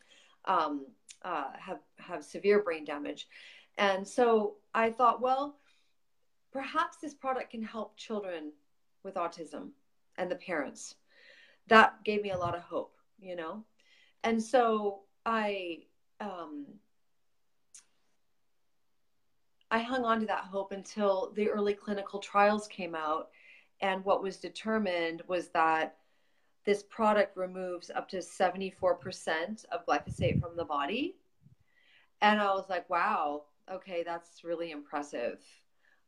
um, 0.46 0.86
uh, 1.24 1.52
have 1.58 1.80
have 1.98 2.24
severe 2.24 2.64
brain 2.64 2.86
damage, 2.86 3.28
and 3.78 4.08
so 4.08 4.56
I 4.74 4.90
thought, 4.90 5.22
well, 5.22 5.58
perhaps 6.52 6.98
this 6.98 7.14
product 7.14 7.52
can 7.52 7.62
help 7.62 7.98
children 7.98 8.54
with 9.06 9.16
autism 9.16 9.70
and 10.18 10.30
the 10.30 10.36
parents. 10.36 10.96
that 11.68 12.04
gave 12.04 12.22
me 12.22 12.32
a 12.32 12.38
lot 12.38 12.56
of 12.56 12.62
hope, 12.62 12.96
you 13.20 13.36
know? 13.36 13.64
And 14.24 14.42
so 14.42 15.02
I, 15.26 15.84
um, 16.20 16.66
I 19.72 19.80
hung 19.80 20.06
on 20.06 20.20
to 20.20 20.26
that 20.28 20.44
hope 20.44 20.72
until 20.72 21.32
the 21.36 21.50
early 21.50 21.74
clinical 21.74 22.20
trials 22.20 22.68
came 22.68 22.94
out. 22.94 23.30
And 23.82 24.06
what 24.06 24.22
was 24.22 24.38
determined 24.38 25.24
was 25.28 25.48
that 25.50 25.98
this 26.66 26.84
product 26.84 27.36
removes 27.36 27.90
up 27.90 28.08
to 28.10 28.18
74% 28.18 29.66
of 29.72 29.86
glyphosate 29.86 30.40
from 30.40 30.56
the 30.56 30.66
body. 30.66 31.16
And 32.22 32.40
I 32.40 32.54
was 32.54 32.70
like, 32.70 32.90
wow, 32.90 33.44
okay, 33.72 34.04
that's 34.04 34.44
really 34.44 34.72
impressive. 34.72 35.40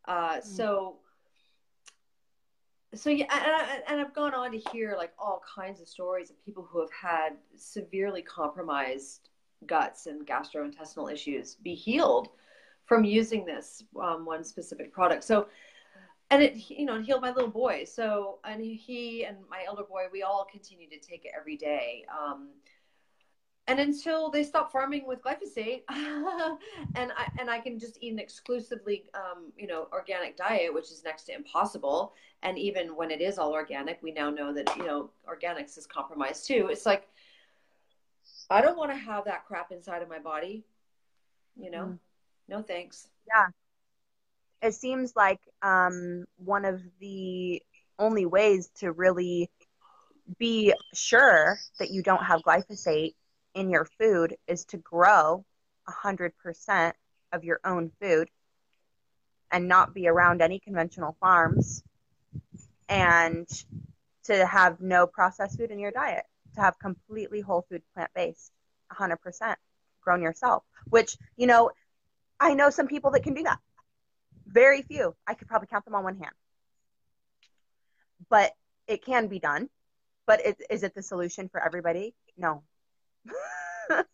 Uh, 0.07 0.37
mm. 0.37 0.43
So, 0.43 0.97
so 2.95 3.09
yeah, 3.09 3.81
and, 3.87 3.99
I've 3.99 4.13
gone 4.13 4.33
on 4.33 4.51
to 4.51 4.61
hear 4.71 4.95
like 4.97 5.11
all 5.19 5.41
kinds 5.55 5.81
of 5.81 5.87
stories 5.87 6.29
of 6.29 6.43
people 6.43 6.67
who 6.69 6.79
have 6.79 6.91
had 6.91 7.33
severely 7.55 8.21
compromised 8.21 9.29
guts 9.65 10.05
and 10.05 10.25
gastrointestinal 10.25 11.11
issues 11.11 11.55
be 11.55 11.73
healed 11.73 12.29
from 12.85 13.03
using 13.03 13.45
this 13.45 13.83
um, 14.01 14.25
one 14.25 14.43
specific 14.43 14.93
product. 14.93 15.23
So, 15.23 15.47
and 16.29 16.41
it, 16.41 16.69
you 16.69 16.85
know, 16.85 16.95
it 16.95 17.03
healed 17.03 17.21
my 17.21 17.31
little 17.31 17.49
boy. 17.49 17.83
So, 17.83 18.39
and 18.45 18.61
he 18.61 19.25
and 19.25 19.37
my 19.49 19.63
elder 19.67 19.83
boy, 19.83 20.03
we 20.11 20.23
all 20.23 20.47
continue 20.49 20.89
to 20.89 20.99
take 20.99 21.25
it 21.25 21.31
every 21.37 21.57
day. 21.57 22.05
Um, 22.09 22.49
and 23.67 23.79
until 23.79 24.29
they 24.29 24.43
stop 24.43 24.71
farming 24.71 25.05
with 25.05 25.21
glyphosate, 25.21 25.83
and 25.89 27.11
I 27.11 27.27
and 27.39 27.49
I 27.49 27.59
can 27.59 27.77
just 27.77 27.97
eat 28.01 28.13
an 28.13 28.19
exclusively, 28.19 29.03
um, 29.13 29.51
you 29.57 29.67
know, 29.67 29.87
organic 29.91 30.37
diet, 30.37 30.73
which 30.73 30.85
is 30.85 31.03
next 31.03 31.23
to 31.23 31.35
impossible. 31.35 32.13
And 32.43 32.57
even 32.57 32.95
when 32.95 33.11
it 33.11 33.19
is 33.19 33.37
all 33.37 33.51
organic, 33.51 34.01
we 34.01 34.11
now 34.11 34.29
know 34.29 34.53
that 34.53 34.73
you 34.77 34.85
know 34.85 35.09
organics 35.27 35.77
is 35.77 35.85
compromised 35.85 36.47
too. 36.47 36.69
It's 36.71 36.85
like 36.85 37.07
I 38.49 38.61
don't 38.61 38.77
want 38.77 38.91
to 38.91 38.97
have 38.97 39.25
that 39.25 39.45
crap 39.45 39.71
inside 39.71 40.01
of 40.01 40.09
my 40.09 40.19
body, 40.19 40.63
you 41.59 41.69
know. 41.69 41.85
Mm. 41.85 41.99
No 42.47 42.61
thanks. 42.61 43.09
Yeah. 43.27 43.47
It 44.61 44.73
seems 44.73 45.13
like 45.15 45.41
um, 45.61 46.25
one 46.37 46.63
of 46.63 46.81
the 46.99 47.61
only 47.99 48.25
ways 48.25 48.69
to 48.79 48.91
really 48.91 49.51
be 50.39 50.73
sure 50.93 51.57
that 51.79 51.91
you 51.91 52.01
don't 52.01 52.23
have 52.23 52.41
glyphosate 52.41 53.13
in 53.57 53.71
your 53.71 53.85
food 53.85 54.37
is 54.47 54.65
to 54.65 54.77
grow 54.77 55.43
100% 55.89 56.93
of 57.33 57.43
your 57.43 57.59
own 57.65 57.91
food 57.99 58.29
and 59.51 59.67
not 59.67 59.95
be 59.95 60.07
around 60.07 60.41
any 60.43 60.59
conventional 60.59 61.17
farms 61.19 61.83
and 62.87 63.47
to 64.25 64.45
have 64.45 64.79
no 64.79 65.07
processed 65.07 65.57
food 65.57 65.71
in 65.71 65.79
your 65.79 65.89
diet, 65.89 66.25
to 66.53 66.61
have 66.61 66.77
completely 66.77 67.41
whole 67.41 67.65
food 67.67 67.81
plant 67.95 68.11
based, 68.13 68.51
100% 68.93 69.55
grown 70.01 70.21
yourself, 70.21 70.63
which, 70.85 71.17
you 71.35 71.47
know, 71.47 71.71
I 72.39 72.53
know 72.53 72.69
some 72.69 72.87
people 72.87 73.11
that 73.11 73.23
can 73.23 73.33
do 73.33 73.43
that. 73.43 73.57
Very 74.45 74.83
few. 74.83 75.15
I 75.25 75.33
could 75.33 75.47
probably 75.47 75.67
count 75.67 75.83
them 75.83 75.95
on 75.95 76.03
one 76.03 76.17
hand. 76.17 76.35
But 78.29 78.51
it 78.87 79.03
can 79.03 79.27
be 79.27 79.39
done. 79.39 79.69
But 80.27 80.45
it, 80.45 80.61
is 80.69 80.83
it 80.83 80.93
the 80.93 81.01
solution 81.01 81.49
for 81.49 81.63
everybody? 81.63 82.13
No. 82.37 82.61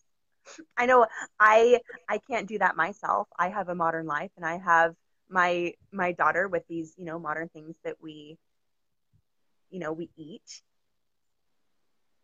I 0.77 0.85
know 0.85 1.05
I 1.39 1.79
I 2.09 2.19
can't 2.29 2.47
do 2.47 2.59
that 2.59 2.75
myself. 2.75 3.27
I 3.37 3.49
have 3.49 3.69
a 3.69 3.75
modern 3.75 4.05
life 4.05 4.31
and 4.37 4.45
I 4.45 4.57
have 4.57 4.95
my 5.29 5.73
my 5.91 6.11
daughter 6.11 6.47
with 6.47 6.63
these, 6.67 6.93
you 6.97 7.05
know, 7.05 7.19
modern 7.19 7.49
things 7.49 7.75
that 7.83 7.95
we 8.01 8.37
you 9.69 9.79
know, 9.79 9.91
we 9.91 10.09
eat. 10.15 10.61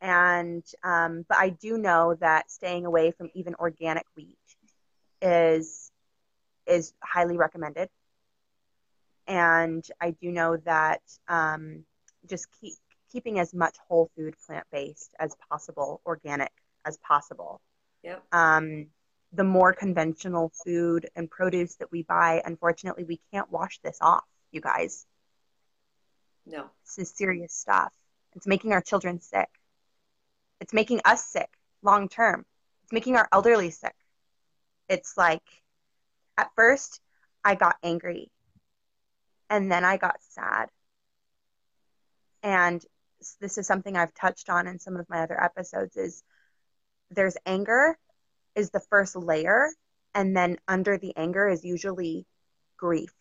And 0.01 0.63
um, 0.83 1.25
but 1.27 1.37
I 1.37 1.49
do 1.49 1.77
know 1.77 2.15
that 2.21 2.49
staying 2.51 2.85
away 2.85 3.11
from 3.11 3.29
even 3.33 3.55
organic 3.55 4.05
wheat 4.15 4.37
is 5.21 5.91
is 6.67 6.93
highly 7.03 7.37
recommended. 7.37 7.89
And 9.27 9.85
I 10.01 10.11
do 10.11 10.31
know 10.31 10.57
that 10.57 11.01
um, 11.27 11.85
just 12.27 12.47
keep 12.59 12.73
keeping 13.11 13.39
as 13.39 13.53
much 13.53 13.75
whole 13.87 14.09
food, 14.15 14.35
plant 14.45 14.65
based 14.71 15.15
as 15.19 15.35
possible, 15.49 16.01
organic 16.05 16.51
as 16.85 16.97
possible. 16.97 17.61
Yep. 18.03 18.23
Um, 18.31 18.87
the 19.33 19.43
more 19.43 19.73
conventional 19.73 20.51
food 20.65 21.07
and 21.15 21.29
produce 21.29 21.75
that 21.75 21.91
we 21.91 22.03
buy, 22.03 22.41
unfortunately, 22.45 23.03
we 23.03 23.19
can't 23.31 23.51
wash 23.51 23.79
this 23.83 23.97
off, 24.01 24.23
you 24.51 24.61
guys. 24.61 25.05
No. 26.45 26.65
This 26.85 27.09
is 27.09 27.15
serious 27.15 27.53
stuff. 27.53 27.93
It's 28.35 28.47
making 28.47 28.73
our 28.73 28.81
children 28.81 29.21
sick. 29.21 29.49
It's 30.59 30.73
making 30.73 31.01
us 31.05 31.25
sick 31.25 31.49
long 31.81 32.09
term. 32.09 32.45
It's 32.83 32.91
making 32.91 33.15
our 33.15 33.27
elderly 33.31 33.71
sick. 33.71 33.95
It's 34.87 35.15
like 35.15 35.43
at 36.37 36.49
first 36.55 36.99
I 37.43 37.55
got 37.55 37.75
angry 37.83 38.31
and 39.49 39.71
then 39.71 39.83
I 39.83 39.97
got 39.97 40.17
sad. 40.29 40.69
And 42.41 42.83
this 43.41 43.57
is 43.57 43.67
something 43.67 43.95
I've 43.95 44.13
touched 44.13 44.49
on 44.49 44.67
in 44.67 44.79
some 44.79 44.95
of 44.95 45.09
my 45.09 45.21
other 45.21 45.41
episodes 45.41 45.97
is 45.97 46.23
there's 47.11 47.37
anger 47.45 47.97
is 48.55 48.69
the 48.71 48.79
first 48.79 49.15
layer 49.15 49.69
and 50.13 50.35
then 50.35 50.57
under 50.67 50.97
the 50.97 51.15
anger 51.15 51.47
is 51.47 51.63
usually 51.63 52.25
grief. 52.77 53.13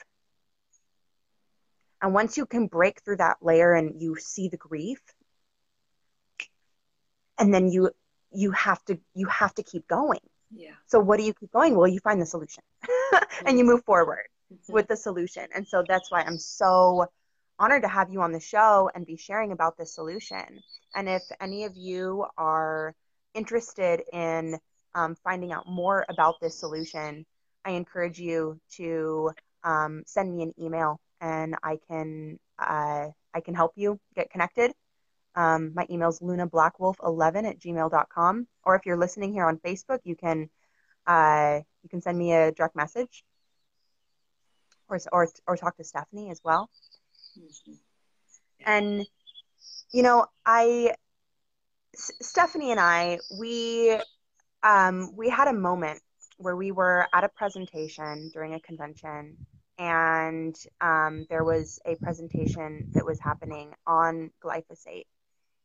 And 2.00 2.14
once 2.14 2.36
you 2.36 2.46
can 2.46 2.66
break 2.66 3.02
through 3.02 3.16
that 3.16 3.38
layer 3.42 3.72
and 3.74 4.00
you 4.00 4.16
see 4.16 4.48
the 4.48 4.56
grief 4.56 5.00
and 7.38 7.52
then 7.52 7.68
you 7.68 7.90
you 8.32 8.50
have 8.52 8.84
to 8.84 8.98
you 9.14 9.26
have 9.26 9.54
to 9.54 9.62
keep 9.62 9.88
going 9.88 10.20
yeah. 10.54 10.72
So 10.86 10.98
what 10.98 11.18
do 11.18 11.24
you 11.24 11.34
keep 11.34 11.52
going? 11.52 11.76
Well, 11.76 11.88
you 11.88 12.00
find 12.00 12.20
the 12.20 12.26
solution 12.26 12.62
and 13.46 13.58
you 13.58 13.64
move 13.64 13.84
forward 13.84 14.28
mm-hmm. 14.52 14.72
with 14.72 14.88
the 14.88 14.96
solution. 14.96 15.46
And 15.54 15.66
so 15.66 15.84
that's 15.86 16.10
why 16.10 16.22
I'm 16.22 16.38
so 16.38 17.06
honored 17.58 17.82
to 17.82 17.88
have 17.88 18.10
you 18.10 18.22
on 18.22 18.32
the 18.32 18.40
show 18.40 18.90
and 18.94 19.04
be 19.04 19.16
sharing 19.16 19.52
about 19.52 19.76
this 19.76 19.94
solution. 19.94 20.60
And 20.94 21.08
if 21.08 21.22
any 21.40 21.64
of 21.64 21.76
you 21.76 22.26
are 22.36 22.94
interested 23.34 24.02
in 24.12 24.58
um, 24.94 25.14
finding 25.22 25.52
out 25.52 25.68
more 25.68 26.04
about 26.08 26.40
this 26.40 26.58
solution, 26.58 27.24
I 27.64 27.72
encourage 27.72 28.18
you 28.18 28.60
to 28.76 29.32
um, 29.64 30.02
send 30.06 30.34
me 30.34 30.42
an 30.42 30.54
email 30.60 31.00
and 31.20 31.56
I 31.62 31.78
can 31.88 32.38
uh, 32.58 33.08
I 33.34 33.40
can 33.40 33.54
help 33.54 33.72
you 33.76 34.00
get 34.14 34.30
connected. 34.30 34.72
Um, 35.34 35.72
my 35.74 35.86
email 35.90 36.08
is 36.08 36.20
lunablackwolf11 36.20 37.48
at 37.48 37.58
gmail.com. 37.60 38.46
Or 38.64 38.74
if 38.74 38.86
you're 38.86 38.96
listening 38.96 39.32
here 39.32 39.46
on 39.46 39.58
Facebook, 39.58 40.00
you 40.04 40.16
can 40.16 40.48
uh, 41.06 41.60
you 41.82 41.88
can 41.88 42.00
send 42.00 42.18
me 42.18 42.32
a 42.32 42.52
direct 42.52 42.76
message 42.76 43.24
or, 44.88 44.98
or, 45.12 45.28
or 45.46 45.56
talk 45.56 45.76
to 45.76 45.84
Stephanie 45.84 46.30
as 46.30 46.40
well. 46.44 46.68
Mm-hmm. 47.38 47.72
And, 48.66 49.06
you 49.92 50.02
know, 50.02 50.26
I, 50.44 50.94
Stephanie 51.98 52.70
and 52.70 52.80
I, 52.80 53.18
we, 53.38 53.98
um, 54.62 55.14
we 55.16 55.28
had 55.28 55.48
a 55.48 55.52
moment 55.52 56.00
where 56.36 56.56
we 56.56 56.72
were 56.72 57.06
at 57.12 57.24
a 57.24 57.28
presentation 57.28 58.30
during 58.32 58.54
a 58.54 58.60
convention 58.60 59.36
and 59.78 60.56
um, 60.80 61.26
there 61.28 61.44
was 61.44 61.78
a 61.86 61.96
presentation 61.96 62.88
that 62.94 63.04
was 63.04 63.20
happening 63.20 63.72
on 63.86 64.30
glyphosate 64.42 65.06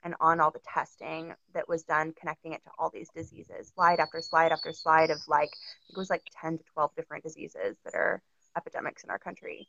and 0.04 0.16
on 0.20 0.40
all 0.40 0.52
the 0.52 0.60
testing 0.68 1.34
that 1.54 1.68
was 1.70 1.84
done 1.84 2.14
connecting 2.20 2.54
it 2.54 2.64
to 2.64 2.72
all 2.78 2.90
these 2.94 3.10
diseases 3.16 3.72
slide 3.74 4.00
after 4.00 4.22
slide 4.22 4.52
after 4.52 4.74
slide 4.74 5.10
of 5.10 5.20
like 5.28 5.52
it 5.90 5.98
was 5.98 6.10
like 6.10 6.24
10 6.42 6.58
to 6.58 6.64
12 6.74 6.92
different 6.96 7.24
diseases 7.24 7.78
that 7.86 7.96
are 7.96 8.22
epidemics 8.58 9.04
in 9.04 9.10
our 9.10 9.20
country 9.20 9.68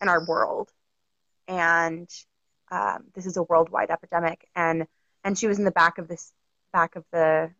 in 0.00 0.08
our 0.08 0.24
world. 0.26 0.70
And 1.48 2.08
um, 2.70 3.04
this 3.14 3.26
is 3.26 3.36
a 3.36 3.42
worldwide 3.44 3.90
epidemic 3.90 4.46
and 4.54 4.86
and 5.26 5.36
she 5.36 5.48
was 5.48 5.58
in 5.58 5.64
the 5.64 5.72
back 5.72 5.98
of 5.98 6.06
this 6.06 6.32
back 6.72 6.94
of 6.94 7.04
the 7.12 7.50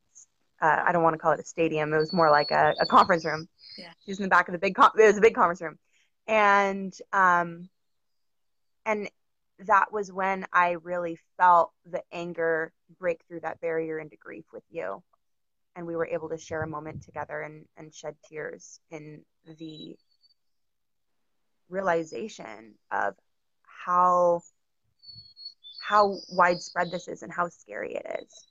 uh, 0.63 0.83
I 0.87 0.93
don't 0.93 1.03
want 1.03 1.15
to 1.15 1.19
call 1.19 1.33
it 1.33 1.41
a 1.41 1.45
stadium. 1.45 1.93
It 1.93 1.99
was 1.99 2.15
more 2.15 2.31
like 2.31 2.51
a, 2.51 2.73
a 2.81 2.87
conference 2.87 3.27
room. 3.27 3.47
Yeah. 3.77 3.91
She 4.05 4.13
was 4.13 4.19
in 4.19 4.23
the 4.23 4.31
back 4.31 4.49
of 4.49 4.53
the 4.53 4.59
big. 4.59 4.75
Con- 4.75 4.93
it 4.99 5.05
was 5.05 5.19
a 5.19 5.21
big 5.21 5.35
conference 5.35 5.61
room, 5.61 5.77
and 6.27 6.97
um, 7.13 7.69
and 8.87 9.11
that 9.67 9.93
was 9.93 10.13
when 10.13 10.47
I 10.53 10.77
really 10.83 11.19
felt 11.37 11.73
the 11.91 12.03
anger 12.13 12.73
break 12.99 13.21
through 13.27 13.41
that 13.41 13.61
barrier 13.61 13.99
into 13.99 14.17
grief 14.17 14.45
with 14.53 14.65
you. 14.71 15.03
And 15.75 15.87
we 15.87 15.97
were 15.97 16.07
able 16.07 16.31
to 16.31 16.39
share 16.39 16.63
a 16.63 16.67
moment 16.67 17.03
together 17.03 17.43
and, 17.43 17.67
and 17.77 17.93
shed 17.93 18.15
tears 18.31 18.81
in 18.91 19.23
the 19.59 19.97
realization 21.69 22.75
of 22.91 23.15
how 23.63 24.41
how 25.87 26.19
widespread 26.29 26.91
this 26.91 27.07
is 27.07 27.23
and 27.23 27.33
how 27.33 27.49
scary 27.49 27.95
it 27.95 28.21
is 28.21 28.47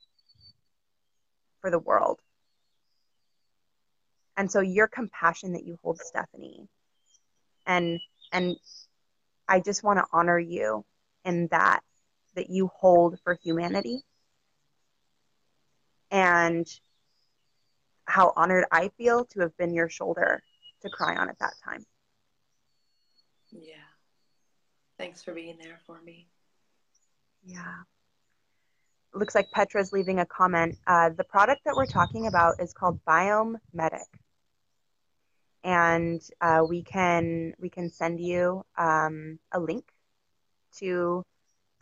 for 1.60 1.70
the 1.70 1.80
world. 1.80 2.20
And 4.38 4.50
so 4.50 4.62
your 4.62 4.88
compassion 4.88 5.52
that 5.54 5.66
you 5.66 5.78
hold 5.84 6.00
Stephanie 6.00 6.70
and 7.66 8.00
and 8.32 8.56
I 9.50 9.60
just 9.60 9.84
want 9.84 10.00
to 10.00 10.06
honor 10.14 10.40
you 10.40 10.86
in 11.26 11.48
that 11.52 11.82
that 12.36 12.50
you 12.50 12.70
hold 12.74 13.20
for 13.24 13.38
humanity 13.44 14.02
and 16.12 16.68
how 18.06 18.32
honored 18.36 18.66
I 18.72 18.92
feel 18.98 19.26
to 19.26 19.42
have 19.42 19.58
been 19.58 19.74
your 19.74 19.90
shoulder 19.90 20.42
to 20.84 20.90
cry 20.90 21.16
on 21.18 21.30
at 21.30 21.40
that 21.40 21.54
time. 21.64 21.86
Yeah. 23.52 23.76
Thanks 24.98 25.22
for 25.22 25.34
being 25.34 25.58
there 25.62 25.80
for 25.86 26.02
me. 26.02 26.30
Yeah. 27.46 27.84
Looks 29.14 29.36
like 29.36 29.52
Petra's 29.52 29.94
leaving 29.94 30.20
a 30.20 30.26
comment. 30.26 30.78
Uh, 30.86 31.10
the 31.10 31.24
product 31.24 31.62
that 31.66 31.76
we're 31.76 31.86
talking 31.86 32.28
about 32.28 32.60
is 32.60 32.74
called 32.74 33.00
Biome 33.08 33.56
Medic, 33.72 34.08
and 35.64 36.22
uh, 36.42 36.64
we 36.68 36.84
can 36.84 37.54
we 37.60 37.70
can 37.70 37.90
send 37.92 38.20
you 38.20 38.66
um, 38.78 39.40
a 39.54 39.60
link 39.60 39.86
to 40.80 41.24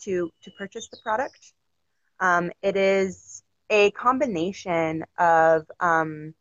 to 0.02 0.30
to 0.43 0.52
purchase 0.60 0.89
the 0.89 0.97
product. 1.02 1.54
Um, 2.19 2.52
it 2.62 2.76
is 2.76 3.41
a 3.69 3.89
combination 3.91 5.06
of 5.17 5.65
um, 5.80 6.36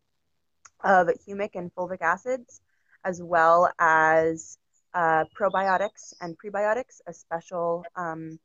of 0.85 1.08
humic 1.26 1.50
and 1.54 1.74
fulvic 1.74 2.02
acids, 2.02 2.61
as 3.04 3.22
well 3.22 3.70
as 3.78 4.58
uh, 4.92 5.24
probiotics 5.38 6.12
and 6.20 6.37
prebiotics, 6.37 7.00
a 7.06 7.14
special 7.14 7.85
um, 7.96 8.38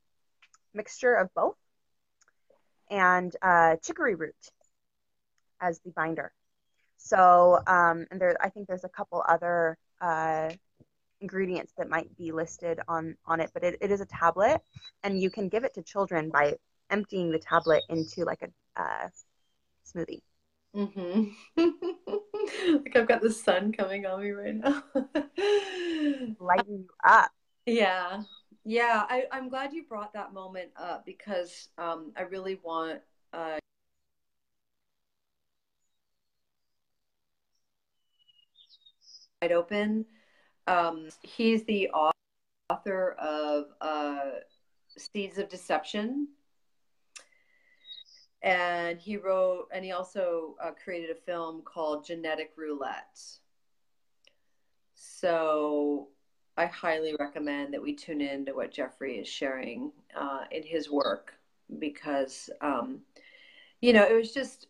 mixture 0.74 1.14
of 1.14 1.34
both, 1.34 1.56
and 2.90 3.36
uh, 3.42 3.76
chicory 3.84 4.16
root 4.16 4.36
as 5.60 5.80
the 5.80 5.92
binder. 5.92 6.32
So, 6.98 7.60
um, 7.68 8.06
and 8.12 8.20
there, 8.20 8.36
I 8.42 8.50
think 8.50 8.68
there's 8.68 8.84
a 8.84 8.90
couple 8.90 9.24
other 9.28 9.78
uh, 10.02 10.50
ingredients 11.22 11.74
that 11.78 11.90
might 11.90 12.16
be 12.18 12.32
listed 12.32 12.80
on 12.88 13.16
on 13.26 13.40
it, 13.40 13.52
but 13.54 13.64
it, 13.64 13.78
it 13.82 13.92
is 13.92 14.02
a 14.02 14.06
tablet, 14.06 14.62
and 15.04 15.22
you 15.22 15.30
can 15.30 15.50
give 15.50 15.64
it 15.64 15.74
to 15.76 15.84
children 15.84 16.30
by 16.30 16.56
emptying 16.90 17.32
the 17.32 17.40
tablet 17.40 17.84
into 17.90 18.24
like 18.24 18.42
a 18.42 18.82
uh, 18.82 19.08
smoothie. 19.86 20.22
Mm-hmm. 20.76 21.24
like 22.84 22.96
I've 22.96 23.08
got 23.08 23.22
the 23.22 23.32
sun 23.32 23.72
coming 23.72 24.06
on 24.06 24.22
me 24.22 24.32
right 24.32 24.56
now. 24.56 24.84
Lighten 26.40 26.80
you 26.80 26.90
up. 27.04 27.32
Yeah. 27.66 28.24
Yeah. 28.68 29.06
I, 29.08 29.24
I'm 29.32 29.48
glad 29.48 29.72
you 29.72 29.84
brought 29.84 30.12
that 30.12 30.34
moment 30.34 30.72
up 30.76 31.06
because 31.06 31.70
um, 31.78 32.12
I 32.18 32.24
really 32.24 32.60
want 32.64 33.00
uh, 33.32 33.60
wide 39.42 39.54
open. 39.54 40.06
Um, 40.68 41.08
he's 41.22 41.64
the 41.64 41.90
author 42.70 43.12
of 43.14 43.68
uh, 43.80 44.32
Seeds 44.98 45.38
of 45.38 45.48
Deception 45.48 46.28
and 48.42 49.00
he 49.00 49.16
wrote 49.16 49.68
and 49.74 49.86
he 49.86 49.94
also 49.94 50.58
uh, 50.62 50.72
created 50.72 51.10
a 51.10 51.16
film 51.16 51.62
called 51.64 52.06
genetic 52.06 52.52
roulette 52.58 53.18
so 54.94 56.10
i 56.58 56.66
highly 56.66 57.16
recommend 57.20 57.74
that 57.74 57.82
we 57.82 57.94
tune 57.94 58.22
in 58.22 58.46
to 58.46 58.54
what 58.54 58.72
jeffrey 58.72 59.18
is 59.18 59.28
sharing 59.28 59.92
uh, 60.16 60.42
in 60.52 60.64
his 60.64 60.90
work 60.90 61.34
because 61.80 62.50
um, 62.62 63.00
you 63.82 63.94
know 63.94 64.04
it 64.04 64.14
was 64.14 64.34
just 64.34 64.68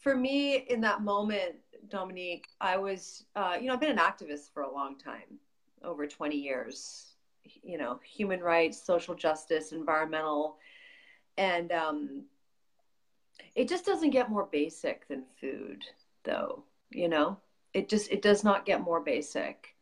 for 0.00 0.16
me 0.16 0.56
in 0.68 0.80
that 0.80 1.02
moment 1.02 1.56
dominique 1.88 2.48
i 2.60 2.76
was 2.76 3.24
uh, 3.36 3.56
you 3.60 3.66
know 3.66 3.74
i've 3.74 3.80
been 3.80 3.90
an 3.90 3.98
activist 3.98 4.52
for 4.52 4.62
a 4.62 4.72
long 4.72 4.96
time 4.98 5.38
over 5.84 6.06
20 6.06 6.36
years 6.36 7.14
you 7.62 7.78
know 7.78 7.98
human 8.04 8.40
rights 8.40 8.82
social 8.82 9.14
justice 9.14 9.72
environmental 9.72 10.58
and 11.36 11.70
um, 11.70 12.24
it 13.54 13.68
just 13.68 13.86
doesn't 13.86 14.10
get 14.10 14.28
more 14.28 14.48
basic 14.50 15.06
than 15.08 15.22
food 15.40 15.84
though 16.24 16.64
you 16.90 17.08
know? 17.08 17.38
It 17.74 17.88
just 17.88 18.10
it 18.10 18.22
does 18.22 18.44
not 18.44 18.66
get 18.66 18.80
more 18.80 19.00
basic 19.00 19.74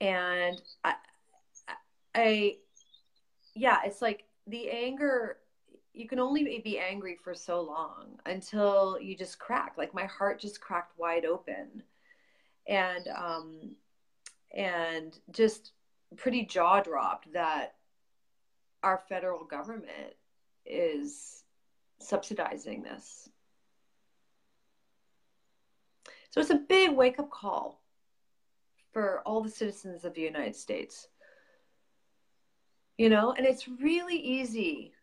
and 0.00 0.60
i 0.84 0.94
i 2.14 2.56
yeah 3.54 3.78
it's 3.84 4.02
like 4.02 4.24
the 4.46 4.70
anger 4.70 5.38
you 5.96 6.06
can 6.06 6.18
only 6.18 6.60
be 6.62 6.78
angry 6.78 7.16
for 7.16 7.34
so 7.34 7.62
long 7.62 8.20
until 8.26 8.98
you 9.00 9.16
just 9.16 9.38
crack. 9.38 9.72
Like 9.78 9.94
my 9.94 10.04
heart 10.04 10.38
just 10.38 10.60
cracked 10.60 10.92
wide 10.98 11.24
open. 11.24 11.82
And 12.68 13.08
um 13.08 13.70
and 14.54 15.18
just 15.30 15.72
pretty 16.16 16.44
jaw 16.44 16.82
dropped 16.82 17.32
that 17.32 17.76
our 18.82 19.02
federal 19.08 19.44
government 19.44 20.14
is 20.66 21.42
subsidizing 21.98 22.82
this. 22.82 23.30
So 26.30 26.42
it's 26.42 26.50
a 26.50 26.56
big 26.56 26.94
wake 26.94 27.18
up 27.18 27.30
call 27.30 27.80
for 28.96 29.20
all 29.26 29.42
the 29.42 29.50
citizens 29.50 30.06
of 30.06 30.14
the 30.14 30.22
United 30.22 30.56
States. 30.56 31.08
You 32.96 33.10
know, 33.10 33.32
and 33.32 33.44
it's 33.44 33.68
really 33.68 34.16
easy 34.16 34.94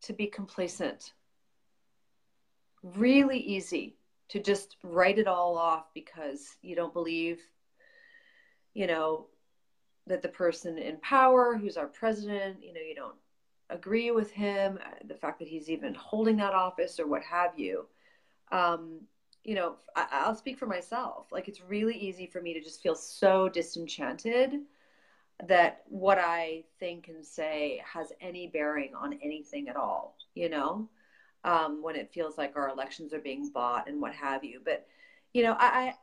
to 0.00 0.12
be 0.12 0.26
complacent. 0.26 1.12
Really 2.82 3.38
easy 3.38 3.94
to 4.30 4.40
just 4.40 4.74
write 4.82 5.20
it 5.20 5.28
all 5.28 5.56
off 5.56 5.84
because 5.94 6.56
you 6.62 6.74
don't 6.74 6.92
believe, 6.92 7.38
you 8.74 8.88
know, 8.88 9.28
that 10.08 10.20
the 10.20 10.28
person 10.28 10.76
in 10.76 10.96
power, 10.96 11.56
who's 11.56 11.76
our 11.76 11.86
president, 11.86 12.56
you 12.60 12.72
know, 12.72 12.80
you 12.80 12.96
don't 12.96 13.18
agree 13.70 14.10
with 14.10 14.32
him, 14.32 14.80
uh, 14.84 14.94
the 15.06 15.14
fact 15.14 15.38
that 15.38 15.46
he's 15.46 15.70
even 15.70 15.94
holding 15.94 16.38
that 16.38 16.54
office 16.54 16.98
or 16.98 17.06
what 17.06 17.22
have 17.22 17.56
you. 17.56 17.86
Um, 18.50 19.02
you 19.44 19.54
know, 19.54 19.76
I, 19.96 20.28
will 20.28 20.34
speak 20.34 20.58
for 20.58 20.66
myself. 20.66 21.26
Like, 21.32 21.48
it's 21.48 21.60
really 21.60 21.96
easy 21.96 22.26
for 22.26 22.40
me 22.40 22.54
to 22.54 22.60
just 22.60 22.82
feel 22.82 22.94
so 22.94 23.48
disenchanted 23.48 24.60
that 25.48 25.82
what 25.88 26.18
I 26.18 26.64
think 26.78 27.08
and 27.08 27.24
say 27.24 27.82
has 27.92 28.12
any 28.20 28.46
bearing 28.46 28.94
on 28.94 29.18
anything 29.22 29.68
at 29.68 29.76
all, 29.76 30.16
you 30.34 30.48
know, 30.48 30.88
um, 31.44 31.82
when 31.82 31.96
it 31.96 32.12
feels 32.12 32.38
like 32.38 32.54
our 32.54 32.68
elections 32.68 33.12
are 33.12 33.18
being 33.18 33.50
bought 33.50 33.88
and 33.88 34.00
what 34.00 34.14
have 34.14 34.44
you. 34.44 34.60
But, 34.64 34.86
you 35.32 35.42
know, 35.42 35.56
I, 35.58 35.66
I 35.66 35.94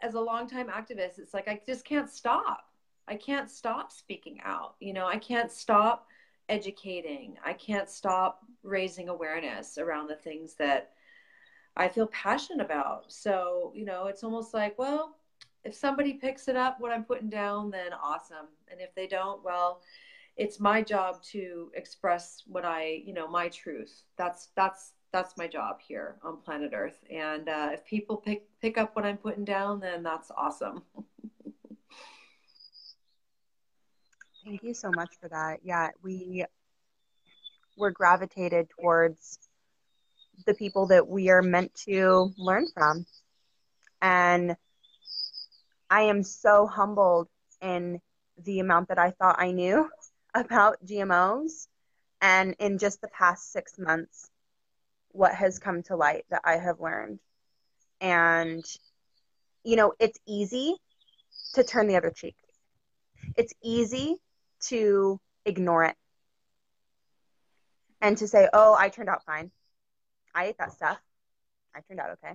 as 0.00 0.14
a 0.14 0.20
longtime 0.20 0.68
activist, 0.68 1.18
it's 1.18 1.34
like 1.34 1.48
I 1.48 1.60
just 1.66 1.84
can't 1.84 2.08
stop. 2.08 2.64
I 3.08 3.16
can't 3.16 3.50
stop 3.50 3.90
speaking 3.90 4.38
out. 4.44 4.74
You 4.80 4.92
know, 4.92 5.06
I 5.06 5.16
can't 5.16 5.50
stop 5.50 6.06
educating. 6.48 7.36
I 7.44 7.54
can't 7.54 7.90
stop 7.90 8.40
raising 8.62 9.08
awareness 9.08 9.78
around 9.78 10.08
the 10.08 10.16
things 10.16 10.54
that 10.54 10.92
I 11.78 11.88
feel 11.88 12.08
passionate 12.08 12.64
about. 12.64 13.04
So, 13.12 13.72
you 13.74 13.84
know, 13.84 14.06
it's 14.06 14.24
almost 14.24 14.52
like, 14.52 14.76
well, 14.78 15.16
if 15.64 15.74
somebody 15.74 16.14
picks 16.14 16.48
it 16.48 16.56
up 16.56 16.80
what 16.80 16.92
I'm 16.92 17.04
putting 17.04 17.30
down, 17.30 17.70
then 17.70 17.92
awesome. 17.92 18.48
And 18.70 18.80
if 18.80 18.94
they 18.94 19.06
don't, 19.06 19.42
well, 19.44 19.80
it's 20.36 20.58
my 20.60 20.82
job 20.82 21.22
to 21.24 21.70
express 21.74 22.42
what 22.46 22.64
I, 22.64 23.02
you 23.04 23.12
know, 23.14 23.28
my 23.28 23.48
truth. 23.48 24.02
That's 24.16 24.48
that's 24.56 24.92
that's 25.12 25.36
my 25.36 25.46
job 25.46 25.80
here 25.80 26.16
on 26.22 26.38
planet 26.38 26.72
Earth. 26.74 26.98
And 27.10 27.48
uh, 27.48 27.70
if 27.72 27.84
people 27.84 28.16
pick 28.16 28.42
pick 28.60 28.76
up 28.76 28.94
what 28.96 29.06
I'm 29.06 29.16
putting 29.16 29.44
down, 29.44 29.80
then 29.80 30.02
that's 30.02 30.30
awesome. 30.36 30.82
Thank 34.44 34.62
you 34.62 34.74
so 34.74 34.90
much 34.90 35.10
for 35.20 35.28
that. 35.28 35.60
Yeah, 35.62 35.90
we 36.02 36.44
we're 37.76 37.90
gravitated 37.90 38.68
towards 38.80 39.47
the 40.46 40.54
people 40.54 40.86
that 40.88 41.06
we 41.06 41.30
are 41.30 41.42
meant 41.42 41.74
to 41.86 42.32
learn 42.38 42.66
from. 42.72 43.06
And 44.00 44.56
I 45.90 46.02
am 46.02 46.22
so 46.22 46.66
humbled 46.66 47.28
in 47.60 48.00
the 48.44 48.60
amount 48.60 48.88
that 48.88 48.98
I 48.98 49.10
thought 49.10 49.40
I 49.40 49.52
knew 49.52 49.88
about 50.34 50.84
GMOs. 50.84 51.66
And 52.20 52.56
in 52.58 52.78
just 52.78 53.00
the 53.00 53.08
past 53.08 53.52
six 53.52 53.78
months, 53.78 54.28
what 55.12 55.34
has 55.34 55.58
come 55.58 55.82
to 55.84 55.96
light 55.96 56.24
that 56.30 56.42
I 56.44 56.56
have 56.56 56.80
learned. 56.80 57.20
And, 58.00 58.64
you 59.64 59.76
know, 59.76 59.92
it's 59.98 60.18
easy 60.26 60.74
to 61.54 61.64
turn 61.64 61.88
the 61.88 61.96
other 61.96 62.10
cheek. 62.10 62.36
It's 63.36 63.52
easy 63.62 64.16
to 64.68 65.20
ignore 65.44 65.84
it 65.84 65.96
and 68.00 68.16
to 68.18 68.28
say, 68.28 68.48
oh, 68.52 68.76
I 68.78 68.88
turned 68.88 69.08
out 69.08 69.24
fine. 69.24 69.50
I 70.38 70.44
ate 70.44 70.58
that 70.58 70.72
stuff. 70.72 71.00
I 71.74 71.80
turned 71.80 71.98
out 71.98 72.10
okay. 72.10 72.34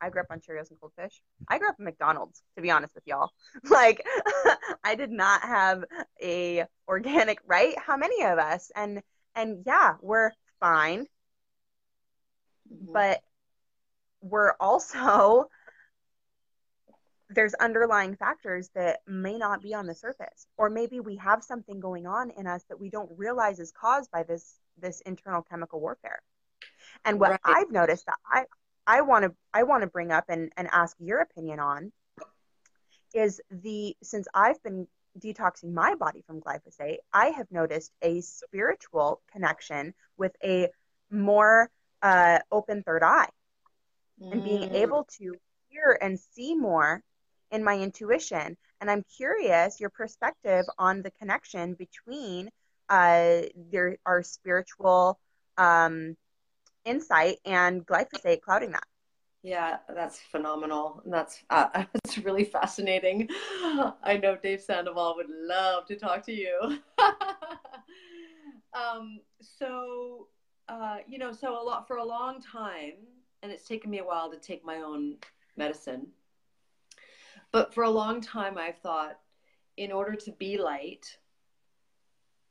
I 0.00 0.10
grew 0.10 0.20
up 0.20 0.26
on 0.30 0.40
Cheerios 0.40 0.70
and 0.70 0.80
Goldfish. 0.80 1.22
I 1.48 1.58
grew 1.58 1.68
up 1.68 1.76
in 1.78 1.84
McDonald's, 1.84 2.42
to 2.56 2.62
be 2.62 2.72
honest 2.72 2.92
with 2.96 3.06
y'all. 3.06 3.30
Like, 3.70 4.04
I 4.84 4.96
did 4.96 5.12
not 5.12 5.42
have 5.42 5.84
a 6.20 6.64
organic, 6.88 7.38
right? 7.46 7.78
How 7.78 7.96
many 7.96 8.24
of 8.24 8.38
us? 8.38 8.72
And 8.74 9.00
and 9.36 9.62
yeah, 9.64 9.94
we're 10.02 10.32
fine, 10.58 11.06
mm-hmm. 12.72 12.92
but 12.92 13.20
we're 14.20 14.54
also 14.58 15.48
there's 17.30 17.54
underlying 17.54 18.16
factors 18.16 18.70
that 18.74 19.00
may 19.06 19.38
not 19.38 19.62
be 19.62 19.72
on 19.72 19.86
the 19.86 19.94
surface 19.94 20.46
or 20.56 20.70
maybe 20.70 20.98
we 20.98 21.14
have 21.16 21.44
something 21.44 21.78
going 21.78 22.06
on 22.06 22.30
in 22.30 22.46
us 22.46 22.64
that 22.70 22.80
we 22.80 22.88
don't 22.88 23.10
realize 23.16 23.60
is 23.60 23.70
caused 23.70 24.10
by 24.10 24.22
this 24.22 24.58
this 24.78 25.02
internal 25.02 25.42
chemical 25.42 25.78
warfare 25.78 26.20
and 27.04 27.20
what 27.20 27.30
right. 27.30 27.40
i've 27.44 27.70
noticed 27.70 28.06
that 28.06 28.18
i 28.30 28.44
i 28.86 29.00
want 29.00 29.24
to 29.24 29.32
i 29.54 29.62
want 29.62 29.82
to 29.82 29.86
bring 29.86 30.10
up 30.10 30.24
and, 30.28 30.52
and 30.56 30.68
ask 30.72 30.96
your 30.98 31.20
opinion 31.20 31.60
on 31.60 31.92
is 33.14 33.40
the 33.50 33.96
since 34.02 34.28
i've 34.34 34.62
been 34.62 34.86
detoxing 35.18 35.72
my 35.72 35.94
body 35.94 36.22
from 36.26 36.40
glyphosate 36.40 36.98
i 37.12 37.26
have 37.26 37.46
noticed 37.50 37.92
a 38.02 38.20
spiritual 38.20 39.20
connection 39.32 39.94
with 40.16 40.32
a 40.44 40.68
more 41.10 41.70
uh, 42.02 42.38
open 42.50 42.82
third 42.82 43.02
eye 43.02 43.28
mm. 44.22 44.32
and 44.32 44.44
being 44.44 44.70
mm. 44.70 44.74
able 44.74 45.06
to 45.18 45.34
hear 45.68 45.98
and 46.00 46.18
see 46.18 46.54
more 46.54 47.02
in 47.50 47.64
my 47.64 47.78
intuition. 47.78 48.56
And 48.80 48.90
I'm 48.90 49.04
curious 49.16 49.80
your 49.80 49.90
perspective 49.90 50.64
on 50.78 51.02
the 51.02 51.10
connection 51.10 51.74
between 51.74 52.50
uh, 52.88 53.42
there, 53.70 53.96
our 54.06 54.22
spiritual 54.22 55.18
um, 55.56 56.16
insight 56.88 57.38
and 57.44 57.86
glyphosate 57.86 58.40
clouding 58.40 58.72
that. 58.72 58.84
Yeah, 59.42 59.78
that's 59.94 60.18
phenomenal. 60.18 61.02
That's 61.06 61.44
uh, 61.50 61.68
that's 61.92 62.18
really 62.18 62.44
fascinating. 62.44 63.28
I 64.02 64.18
know 64.20 64.36
Dave 64.36 64.60
Sandoval 64.60 65.14
would 65.16 65.30
love 65.30 65.86
to 65.86 65.96
talk 65.96 66.24
to 66.26 66.32
you. 66.32 66.78
um, 68.72 69.20
so, 69.40 70.28
uh, 70.68 70.98
you 71.06 71.18
know, 71.18 71.32
so 71.32 71.60
a 71.60 71.62
lot 71.62 71.86
for 71.86 71.98
a 71.98 72.04
long 72.04 72.42
time, 72.42 72.94
and 73.42 73.52
it's 73.52 73.66
taken 73.66 73.90
me 73.90 74.00
a 74.00 74.04
while 74.04 74.30
to 74.30 74.38
take 74.38 74.64
my 74.64 74.78
own 74.78 75.16
medicine. 75.56 76.08
But 77.52 77.72
for 77.72 77.84
a 77.84 77.90
long 77.90 78.20
time, 78.20 78.58
I've 78.58 78.78
thought 78.78 79.18
in 79.76 79.92
order 79.92 80.14
to 80.14 80.32
be 80.32 80.58
light, 80.58 81.16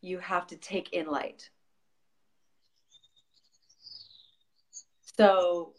you 0.01 0.19
have 0.19 0.47
to 0.47 0.55
take 0.55 0.93
in 0.93 1.07
light. 1.07 1.49
So, 5.17 5.73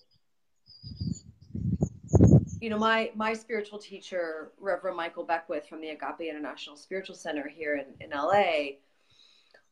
you 2.61 2.71
know, 2.71 2.79
my 2.79 3.13
my 3.15 3.35
spiritual 3.35 3.79
teacher, 3.79 4.53
Reverend 4.59 4.97
Michael 4.97 5.25
Beckwith 5.25 5.69
from 5.69 5.81
the 5.81 5.91
Agape 5.91 6.29
International 6.29 6.77
Spiritual 6.77 7.15
Center 7.15 7.49
here 7.49 7.77
in, 7.77 7.87
in 8.01 8.11
LA, 8.11 8.79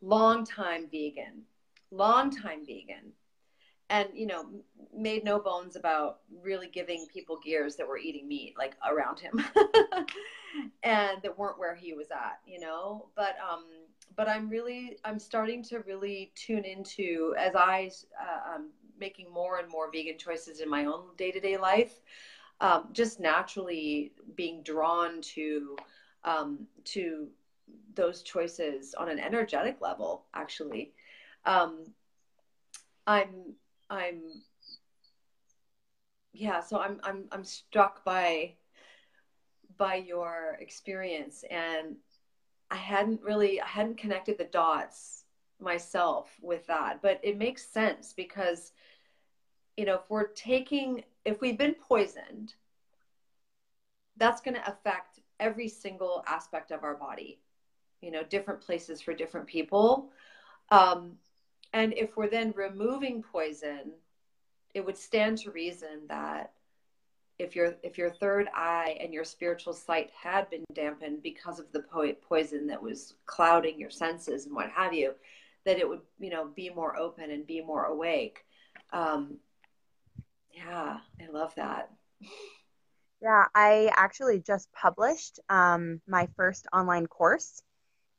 long 0.00 0.44
time 0.44 0.86
vegan, 0.90 1.42
long 1.90 2.30
time 2.30 2.64
vegan 2.64 3.12
and 3.88 4.08
you 4.14 4.26
know 4.26 4.46
made 4.96 5.24
no 5.24 5.38
bones 5.38 5.76
about 5.76 6.18
really 6.42 6.68
giving 6.68 7.06
people 7.12 7.38
gears 7.44 7.76
that 7.76 7.86
were 7.86 7.98
eating 7.98 8.26
meat 8.26 8.54
like 8.58 8.76
around 8.90 9.20
him 9.20 9.44
and 10.82 11.22
that 11.22 11.38
weren't 11.38 11.58
where 11.58 11.74
he 11.74 11.92
was 11.92 12.10
at 12.10 12.40
you 12.46 12.58
know? 12.58 13.06
But 13.14 13.36
um 13.40 13.64
but 14.16 14.28
i'm 14.28 14.48
really 14.48 14.96
i'm 15.04 15.18
starting 15.18 15.62
to 15.62 15.80
really 15.80 16.32
tune 16.34 16.64
into 16.64 17.34
as 17.38 17.54
i 17.54 17.90
uh, 18.20 18.54
i'm 18.54 18.68
making 18.98 19.32
more 19.32 19.58
and 19.58 19.68
more 19.68 19.90
vegan 19.90 20.18
choices 20.18 20.60
in 20.60 20.68
my 20.68 20.84
own 20.84 21.04
day-to-day 21.16 21.56
life 21.56 22.00
um, 22.60 22.88
just 22.92 23.20
naturally 23.20 24.12
being 24.34 24.62
drawn 24.62 25.20
to 25.20 25.76
um, 26.24 26.66
to 26.84 27.28
those 27.94 28.22
choices 28.22 28.94
on 28.94 29.08
an 29.08 29.18
energetic 29.18 29.80
level 29.80 30.24
actually. 30.34 30.92
Um, 31.44 31.86
i'm 33.06 33.54
I'm 33.88 34.22
yeah, 36.32 36.60
so 36.60 36.78
I'm 36.78 37.00
I'm 37.02 37.24
I'm 37.32 37.44
struck 37.44 38.04
by 38.04 38.54
by 39.78 39.96
your 39.96 40.58
experience 40.60 41.44
and 41.50 41.96
I 42.70 42.76
hadn't 42.76 43.22
really 43.22 43.60
I 43.60 43.66
hadn't 43.66 43.98
connected 43.98 44.38
the 44.38 44.44
dots 44.44 45.24
myself 45.60 46.30
with 46.40 46.66
that, 46.66 47.00
but 47.02 47.20
it 47.22 47.38
makes 47.38 47.66
sense 47.66 48.12
because 48.12 48.72
you 49.76 49.84
know, 49.84 49.96
if 49.96 50.08
we're 50.08 50.28
taking 50.28 51.04
if 51.24 51.40
we've 51.40 51.58
been 51.58 51.74
poisoned, 51.74 52.54
that's 54.16 54.40
going 54.40 54.54
to 54.54 54.68
affect 54.68 55.20
every 55.38 55.68
single 55.68 56.24
aspect 56.26 56.70
of 56.70 56.82
our 56.82 56.94
body. 56.94 57.38
You 58.00 58.10
know, 58.10 58.22
different 58.22 58.60
places 58.60 59.00
for 59.00 59.12
different 59.12 59.46
people. 59.46 60.10
Um, 60.70 61.12
and 61.72 61.92
if 61.94 62.16
we're 62.16 62.28
then 62.28 62.54
removing 62.56 63.22
poison, 63.22 63.92
it 64.74 64.84
would 64.84 64.96
stand 64.96 65.38
to 65.38 65.50
reason 65.50 66.06
that 66.08 66.52
if 67.38 67.54
your 67.54 67.74
if 67.82 67.98
your 67.98 68.10
third 68.10 68.48
eye 68.54 68.96
and 69.00 69.12
your 69.12 69.24
spiritual 69.24 69.74
sight 69.74 70.10
had 70.10 70.48
been 70.48 70.64
dampened 70.72 71.22
because 71.22 71.58
of 71.58 71.70
the 71.72 71.80
po- 71.80 72.14
poison 72.26 72.66
that 72.66 72.82
was 72.82 73.14
clouding 73.26 73.78
your 73.78 73.90
senses 73.90 74.46
and 74.46 74.54
what 74.54 74.70
have 74.70 74.94
you, 74.94 75.12
that 75.66 75.78
it 75.78 75.86
would 75.86 76.00
you 76.18 76.30
know 76.30 76.48
be 76.56 76.70
more 76.70 76.98
open 76.98 77.30
and 77.30 77.46
be 77.46 77.60
more 77.60 77.84
awake. 77.84 78.38
Um, 78.92 79.38
yeah, 80.50 80.98
I 81.20 81.30
love 81.30 81.54
that. 81.56 81.90
Yeah, 83.20 83.44
I 83.54 83.90
actually 83.94 84.40
just 84.40 84.72
published 84.72 85.40
um, 85.48 86.00
my 86.06 86.28
first 86.36 86.66
online 86.72 87.06
course 87.06 87.62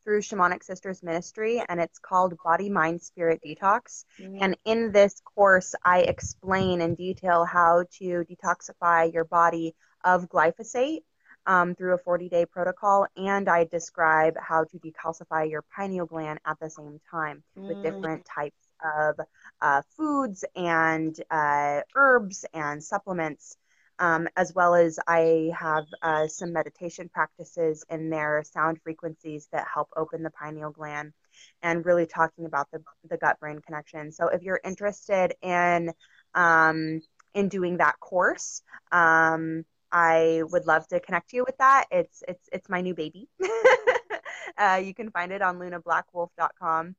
through 0.04 0.22
Shamanic 0.22 0.64
Sisters 0.64 1.04
Ministry, 1.04 1.62
and 1.68 1.80
it's 1.80 2.00
called 2.00 2.38
Body, 2.44 2.70
Mind, 2.70 3.02
Spirit 3.02 3.42
Detox. 3.46 4.06
Mm-hmm. 4.20 4.38
And 4.42 4.58
in 4.66 4.92
this 4.92 5.22
course, 5.36 5.76
I 5.84 6.00
explain 6.02 6.82
in 6.82 6.96
detail 6.96 7.46
how 7.46 7.86
to 8.00 8.26
detoxify 8.26 9.14
your 9.14 9.26
body 9.26 9.76
of 10.04 10.30
glyphosate 10.30 11.04
um, 11.48 11.74
through 11.74 11.96
a 11.96 11.98
40 11.98 12.30
day 12.30 12.46
protocol, 12.46 13.08
and 13.18 13.50
I 13.50 13.64
describe 13.64 14.36
how 14.40 14.66
to 14.66 14.78
decalcify 14.78 15.50
your 15.50 15.64
pineal 15.76 16.06
gland 16.06 16.40
at 16.46 16.60
the 16.60 16.70
same 16.70 17.00
time 17.10 17.44
mm-hmm. 17.58 17.68
with 17.68 17.84
different 17.84 18.26
types 18.26 18.60
of 18.84 19.20
uh, 19.62 19.82
foods 19.96 20.46
and 20.56 21.20
uh, 21.32 21.82
herbs 21.96 22.46
and 22.54 22.84
supplements 22.84 23.58
um, 24.00 24.28
as 24.36 24.54
well 24.54 24.76
as 24.76 25.00
I 25.08 25.52
have 25.58 25.86
uh, 26.02 26.28
some 26.28 26.54
meditation 26.54 27.10
practices 27.10 27.84
in 27.90 28.10
there, 28.10 28.44
sound 28.44 28.80
frequencies 28.84 29.48
that 29.52 29.68
help 29.74 29.90
open 29.96 30.24
the 30.24 30.30
pineal 30.30 30.72
gland, 30.72 31.14
and 31.62 31.86
really 31.86 32.06
talking 32.06 32.46
about 32.46 32.70
the, 32.72 32.84
the 33.10 33.18
gut 33.18 33.40
brain 33.40 33.60
connection. 33.60 34.12
So 34.12 34.28
if 34.28 34.44
you're 34.44 34.62
interested 34.64 35.34
in 35.42 35.94
um, 36.36 37.02
in 37.34 37.50
doing 37.50 37.78
that 37.78 38.00
course, 38.00 38.62
um, 38.92 39.66
I 39.92 40.44
would 40.52 40.66
love 40.66 40.88
to 40.90 41.00
connect 41.00 41.34
you 41.34 41.44
with 41.46 41.58
that. 41.58 41.86
It's 41.92 42.24
it's 42.28 42.50
it's 42.52 42.70
my 42.70 42.82
new 42.82 42.94
baby. 42.94 43.30
uh, 44.58 44.82
you 44.84 44.94
can 44.94 45.12
find 45.12 45.32
it 45.32 45.42
on 45.42 45.58
lunablackwolf.com, 45.60 46.96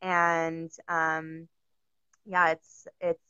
and 0.00 0.70
um, 0.88 1.48
yeah, 2.24 2.50
it's 2.50 2.86
it's 3.00 3.20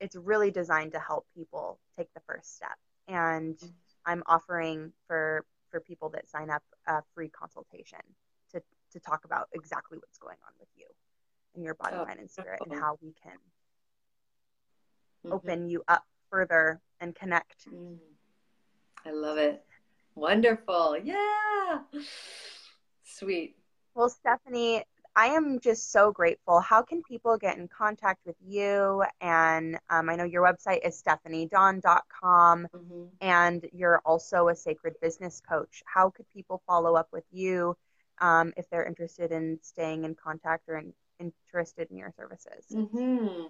it's 0.00 0.16
really 0.16 0.50
designed 0.50 0.92
to 0.92 0.98
help 0.98 1.26
people 1.36 1.78
take 1.96 2.12
the 2.14 2.20
first 2.26 2.56
step. 2.56 2.76
And 3.06 3.54
mm-hmm. 3.56 3.66
I'm 4.06 4.22
offering 4.26 4.92
for 5.06 5.44
for 5.70 5.80
people 5.80 6.10
that 6.10 6.28
sign 6.28 6.50
up 6.50 6.62
a 6.86 7.02
free 7.14 7.28
consultation 7.28 8.00
to 8.52 8.62
to 8.92 9.00
talk 9.00 9.24
about 9.24 9.48
exactly 9.52 9.98
what's 9.98 10.18
going 10.18 10.38
on 10.46 10.52
with 10.58 10.68
you 10.76 10.86
and 11.54 11.64
your 11.64 11.74
body, 11.74 11.96
oh, 11.98 12.04
mind, 12.04 12.18
and 12.18 12.30
spirit, 12.30 12.60
and 12.64 12.78
how 12.78 12.98
we 13.00 13.14
can 13.22 13.36
mm-hmm. 15.24 15.32
open 15.32 15.68
you 15.68 15.82
up 15.86 16.04
further 16.30 16.80
and 17.00 17.14
connect. 17.14 17.68
Mm. 17.72 17.98
I 19.04 19.10
love 19.12 19.38
it. 19.38 19.62
Wonderful. 20.14 20.98
Yeah. 21.02 21.80
Sweet. 23.04 23.56
Well, 23.94 24.08
Stephanie, 24.08 24.84
I 25.14 25.26
am 25.26 25.60
just 25.60 25.92
so 25.92 26.10
grateful. 26.10 26.60
How 26.60 26.82
can 26.82 27.02
people 27.02 27.36
get 27.36 27.58
in 27.58 27.68
contact 27.68 28.20
with 28.24 28.36
you? 28.44 29.04
And 29.20 29.78
um, 29.90 30.08
I 30.08 30.16
know 30.16 30.24
your 30.24 30.42
website 30.42 30.86
is 30.86 31.02
stephaniedawn.com, 31.02 32.68
mm-hmm. 32.74 33.04
and 33.20 33.66
you're 33.72 34.00
also 34.04 34.48
a 34.48 34.54
sacred 34.54 34.94
business 35.02 35.42
coach. 35.46 35.82
How 35.84 36.10
could 36.10 36.26
people 36.30 36.62
follow 36.66 36.94
up 36.94 37.08
with 37.12 37.24
you 37.30 37.76
um, 38.20 38.54
if 38.56 38.70
they're 38.70 38.86
interested 38.86 39.32
in 39.32 39.58
staying 39.62 40.04
in 40.04 40.14
contact 40.14 40.68
or 40.68 40.78
in, 40.78 40.94
interested 41.20 41.90
in 41.90 41.98
your 41.98 42.12
services? 42.16 42.64
Mm-hmm. 42.72 43.48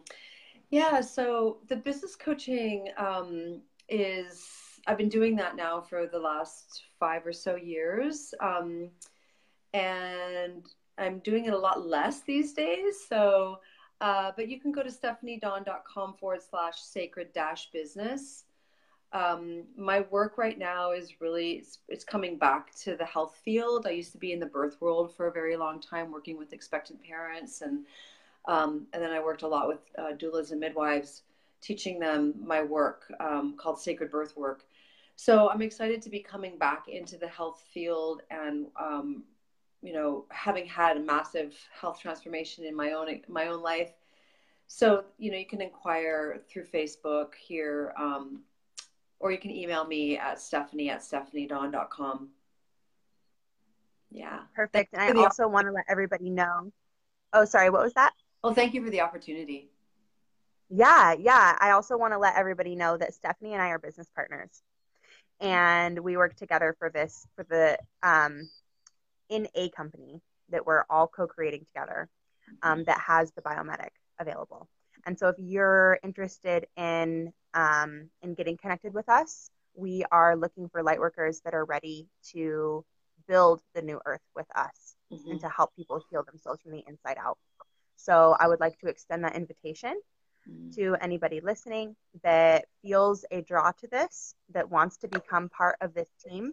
Yeah, 0.71 1.01
so 1.01 1.59
the 1.69 1.77
business 1.77 2.17
coaching 2.17 2.89
um, 2.97 3.61
is, 3.89 4.72
I've 4.87 4.99
been 4.99 5.09
doing 5.09 5.37
that 5.37 5.57
now 5.57 5.80
for 5.80 6.07
the 6.07 6.18
last 6.18 6.83
five 6.99 7.26
or 7.26 7.33
so 7.33 7.57
years. 7.57 8.35
Um, 8.41 8.91
and 9.74 10.66
I'm 10.99 11.20
doing 11.20 11.47
it 11.47 11.53
a 11.53 11.59
lot 11.59 11.87
less 11.87 12.20
these 12.20 12.53
days. 12.53 12.97
So, 13.09 13.61
uh, 14.01 14.33
but 14.37 14.49
you 14.49 14.61
can 14.61 14.72
go 14.72 14.83
to 14.83 14.91
stephaniedawn.com 14.91 16.14
forward 16.14 16.41
slash 16.43 16.80
sacred 16.80 17.33
dash 17.33 17.70
business. 17.70 18.45
Um, 19.12 19.64
my 19.76 20.01
work 20.11 20.39
right 20.39 20.59
now 20.59 20.93
is 20.93 21.20
really 21.20 21.53
it's, 21.53 21.78
it's, 21.89 22.05
coming 22.05 22.39
back 22.39 22.74
to 22.76 22.97
the 22.97 23.05
health 23.05 23.39
field. 23.45 23.87
I 23.87 23.91
used 23.91 24.12
to 24.12 24.18
be 24.18 24.33
in 24.33 24.41
the 24.41 24.47
birth 24.47 24.80
world 24.80 25.14
for 25.14 25.26
a 25.26 25.33
very 25.33 25.55
long 25.55 25.80
time, 25.80 26.11
working 26.11 26.39
with 26.39 26.55
expectant 26.55 27.03
parents, 27.03 27.61
and 27.61 27.85
um, 28.47 28.87
and 28.95 29.03
then 29.03 29.12
I 29.12 29.22
worked 29.22 29.43
a 29.43 29.47
lot 29.47 29.68
with 29.68 29.80
uh, 29.99 30.12
doulas 30.16 30.51
and 30.51 30.59
midwives, 30.59 31.22
teaching 31.61 31.99
them 32.01 32.35
my 32.43 32.62
work 32.62 33.12
um, 33.20 33.55
called 33.59 33.78
Sacred 33.78 34.11
Birth 34.11 34.35
Work. 34.35 34.64
So 35.23 35.49
I'm 35.49 35.62
excited 35.62 36.03
to 36.03 36.11
be 36.11 36.18
coming 36.18 36.59
back 36.59 36.89
into 36.89 37.16
the 37.16 37.29
health 37.29 37.62
field 37.73 38.23
and, 38.29 38.66
um, 38.77 39.23
you 39.81 39.93
know, 39.93 40.25
having 40.31 40.66
had 40.66 40.97
a 40.97 41.01
massive 41.01 41.55
health 41.81 42.01
transformation 42.01 42.64
in 42.64 42.75
my 42.75 42.91
own 42.91 43.20
my 43.29 43.47
own 43.47 43.62
life. 43.62 43.93
So 44.66 45.05
you 45.18 45.31
know, 45.31 45.39
you 45.39 45.47
can 45.47 45.61
inquire 45.61 46.43
through 46.49 46.64
Facebook 46.64 47.35
here, 47.37 47.95
um, 47.97 48.41
or 49.20 49.31
you 49.31 49.39
can 49.39 49.53
email 49.53 49.87
me 49.87 50.18
at 50.18 50.41
Stephanie 50.41 50.91
at 50.91 51.03
stephaniedawn.com. 51.03 52.31
Yeah, 54.11 54.41
perfect. 54.57 54.93
And 54.93 55.16
I 55.16 55.23
also 55.23 55.47
want 55.47 55.68
to 55.68 55.73
let 55.73 55.85
everybody 55.89 56.31
know. 56.31 56.73
Oh, 57.33 57.45
sorry, 57.45 57.70
what 57.70 57.85
was 57.85 57.93
that? 57.95 58.12
Well, 58.43 58.55
thank 58.55 58.75
you 58.75 58.83
for 58.83 58.91
the 58.91 59.03
opportunity. 59.03 59.70
Yeah, 60.68 61.12
yeah. 61.12 61.57
I 61.61 61.70
also 61.70 61.97
want 61.97 62.12
to 62.12 62.18
let 62.18 62.35
everybody 62.35 62.75
know 62.75 62.97
that 62.97 63.14
Stephanie 63.14 63.53
and 63.53 63.62
I 63.62 63.68
are 63.68 63.79
business 63.79 64.11
partners 64.16 64.62
and 65.43 65.99
we 65.99 66.16
work 66.16 66.34
together 66.36 66.74
for 66.78 66.88
this 66.88 67.26
for 67.36 67.45
the 67.45 67.78
um, 68.03 68.49
in 69.28 69.49
a 69.55 69.68
company 69.70 70.22
that 70.49 70.64
we're 70.64 70.84
all 70.88 71.07
co-creating 71.07 71.66
together 71.66 72.09
um, 72.62 72.84
that 72.84 73.01
has 73.01 73.32
the 73.32 73.43
Biome 73.43 73.66
Medic 73.66 73.93
available. 74.18 74.68
And 75.05 75.18
so 75.18 75.28
if 75.28 75.36
you're 75.38 75.99
interested 76.03 76.66
in 76.76 77.32
um, 77.55 78.09
in 78.22 78.34
getting 78.34 78.57
connected 78.57 78.95
with 78.95 79.09
us 79.09 79.51
we 79.74 80.05
are 80.12 80.36
looking 80.36 80.68
for 80.68 80.82
light 80.82 80.99
workers 80.99 81.40
that 81.45 81.55
are 81.55 81.64
ready 81.64 82.09
to 82.32 82.84
build 83.28 83.62
the 83.74 83.82
new 83.82 84.01
earth 84.05 84.20
with 84.34 84.47
us 84.55 84.97
mm-hmm. 85.12 85.32
and 85.32 85.40
to 85.40 85.49
help 85.49 85.74
people 85.74 86.03
heal 86.11 86.24
themselves 86.24 86.61
from 86.61 86.72
the 86.72 86.84
inside 86.86 87.16
out. 87.18 87.38
So 87.97 88.36
i 88.38 88.49
would 88.49 88.61
like 88.61 88.78
to 88.80 88.88
extend 88.88 89.24
that 89.24 89.36
invitation 89.36 90.01
mm. 90.49 90.74
to 90.76 90.97
anybody 91.01 91.40
listening 91.40 91.97
that 92.22 92.66
feels 92.82 93.24
a 93.30 93.43
draw 93.43 93.72
to 93.72 93.86
this, 93.88 94.34
that 94.53 94.70
wants 94.70 94.97
to 94.99 95.09
become 95.09 95.49
part 95.49 95.76
of 95.80 95.95
this 95.95 96.09
team, 96.26 96.53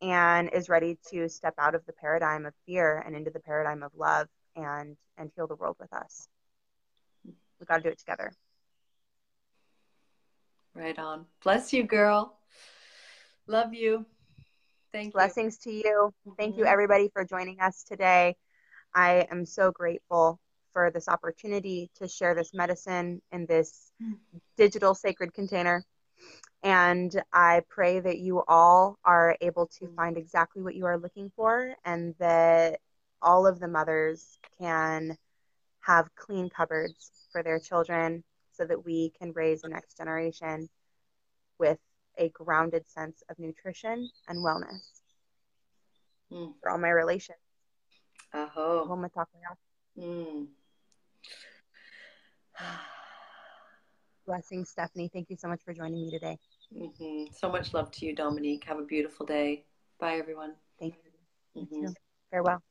and 0.00 0.50
is 0.52 0.68
ready 0.68 0.98
to 1.10 1.28
step 1.28 1.54
out 1.58 1.74
of 1.74 1.84
the 1.86 1.92
paradigm 1.92 2.46
of 2.46 2.54
fear 2.66 3.02
and 3.04 3.16
into 3.16 3.30
the 3.30 3.40
paradigm 3.40 3.82
of 3.82 3.92
love 3.96 4.28
and 4.56 4.96
and 5.16 5.30
heal 5.34 5.46
the 5.46 5.56
world 5.56 5.76
with 5.80 5.92
us. 5.92 6.28
We 7.24 7.66
got 7.66 7.78
to 7.78 7.82
do 7.82 7.88
it 7.88 7.98
together. 7.98 8.32
Right 10.74 10.98
on. 10.98 11.26
Bless 11.42 11.72
you, 11.72 11.82
girl. 11.82 12.38
Love 13.48 13.74
you. 13.74 14.06
Thank 14.92 15.06
you. 15.06 15.12
Blessings 15.12 15.58
you. 15.64 15.72
to 15.72 15.88
you. 15.88 16.14
Thank 16.36 16.52
mm-hmm. 16.52 16.60
you, 16.60 16.66
everybody, 16.66 17.10
for 17.12 17.24
joining 17.24 17.60
us 17.60 17.82
today. 17.82 18.36
I 18.94 19.26
am 19.30 19.44
so 19.44 19.72
grateful 19.72 20.38
for 20.78 20.92
this 20.92 21.08
opportunity 21.08 21.90
to 21.96 22.06
share 22.06 22.36
this 22.36 22.54
medicine 22.54 23.20
in 23.32 23.46
this 23.46 23.90
digital 24.56 24.94
sacred 24.94 25.34
container. 25.34 25.84
And 26.62 27.20
I 27.32 27.62
pray 27.68 27.98
that 27.98 28.18
you 28.18 28.44
all 28.46 28.96
are 29.04 29.36
able 29.40 29.66
to 29.80 29.88
find 29.96 30.16
exactly 30.16 30.62
what 30.62 30.76
you 30.76 30.86
are 30.86 30.96
looking 30.96 31.32
for 31.34 31.74
and 31.84 32.14
that 32.20 32.78
all 33.20 33.44
of 33.44 33.58
the 33.58 33.66
mothers 33.66 34.38
can 34.60 35.16
have 35.80 36.14
clean 36.14 36.48
cupboards 36.48 37.10
for 37.32 37.42
their 37.42 37.58
children 37.58 38.22
so 38.52 38.64
that 38.64 38.84
we 38.84 39.10
can 39.18 39.32
raise 39.32 39.62
the 39.62 39.68
next 39.68 39.96
generation 39.96 40.68
with 41.58 41.78
a 42.18 42.28
grounded 42.28 42.86
sense 42.86 43.24
of 43.28 43.36
nutrition 43.40 44.08
and 44.28 44.38
wellness 44.44 45.00
mm. 46.32 46.52
for 46.62 46.70
all 46.70 46.78
my 46.78 46.90
relations. 46.90 47.38
Aho. 48.32 48.84
Mm. 49.98 50.46
Blessings, 54.26 54.70
Stephanie. 54.70 55.10
Thank 55.12 55.30
you 55.30 55.36
so 55.36 55.48
much 55.48 55.60
for 55.64 55.72
joining 55.72 56.02
me 56.02 56.10
today. 56.10 56.38
Mm-hmm. 56.76 57.32
So 57.32 57.50
much 57.50 57.72
love 57.72 57.90
to 57.92 58.06
you, 58.06 58.14
Dominique. 58.14 58.64
Have 58.64 58.78
a 58.78 58.84
beautiful 58.84 59.24
day. 59.26 59.64
Bye, 59.98 60.16
everyone. 60.16 60.54
Thank 60.78 60.94
you. 61.04 61.62
Mm-hmm. 61.62 61.82
you 61.82 61.94
Farewell. 62.30 62.62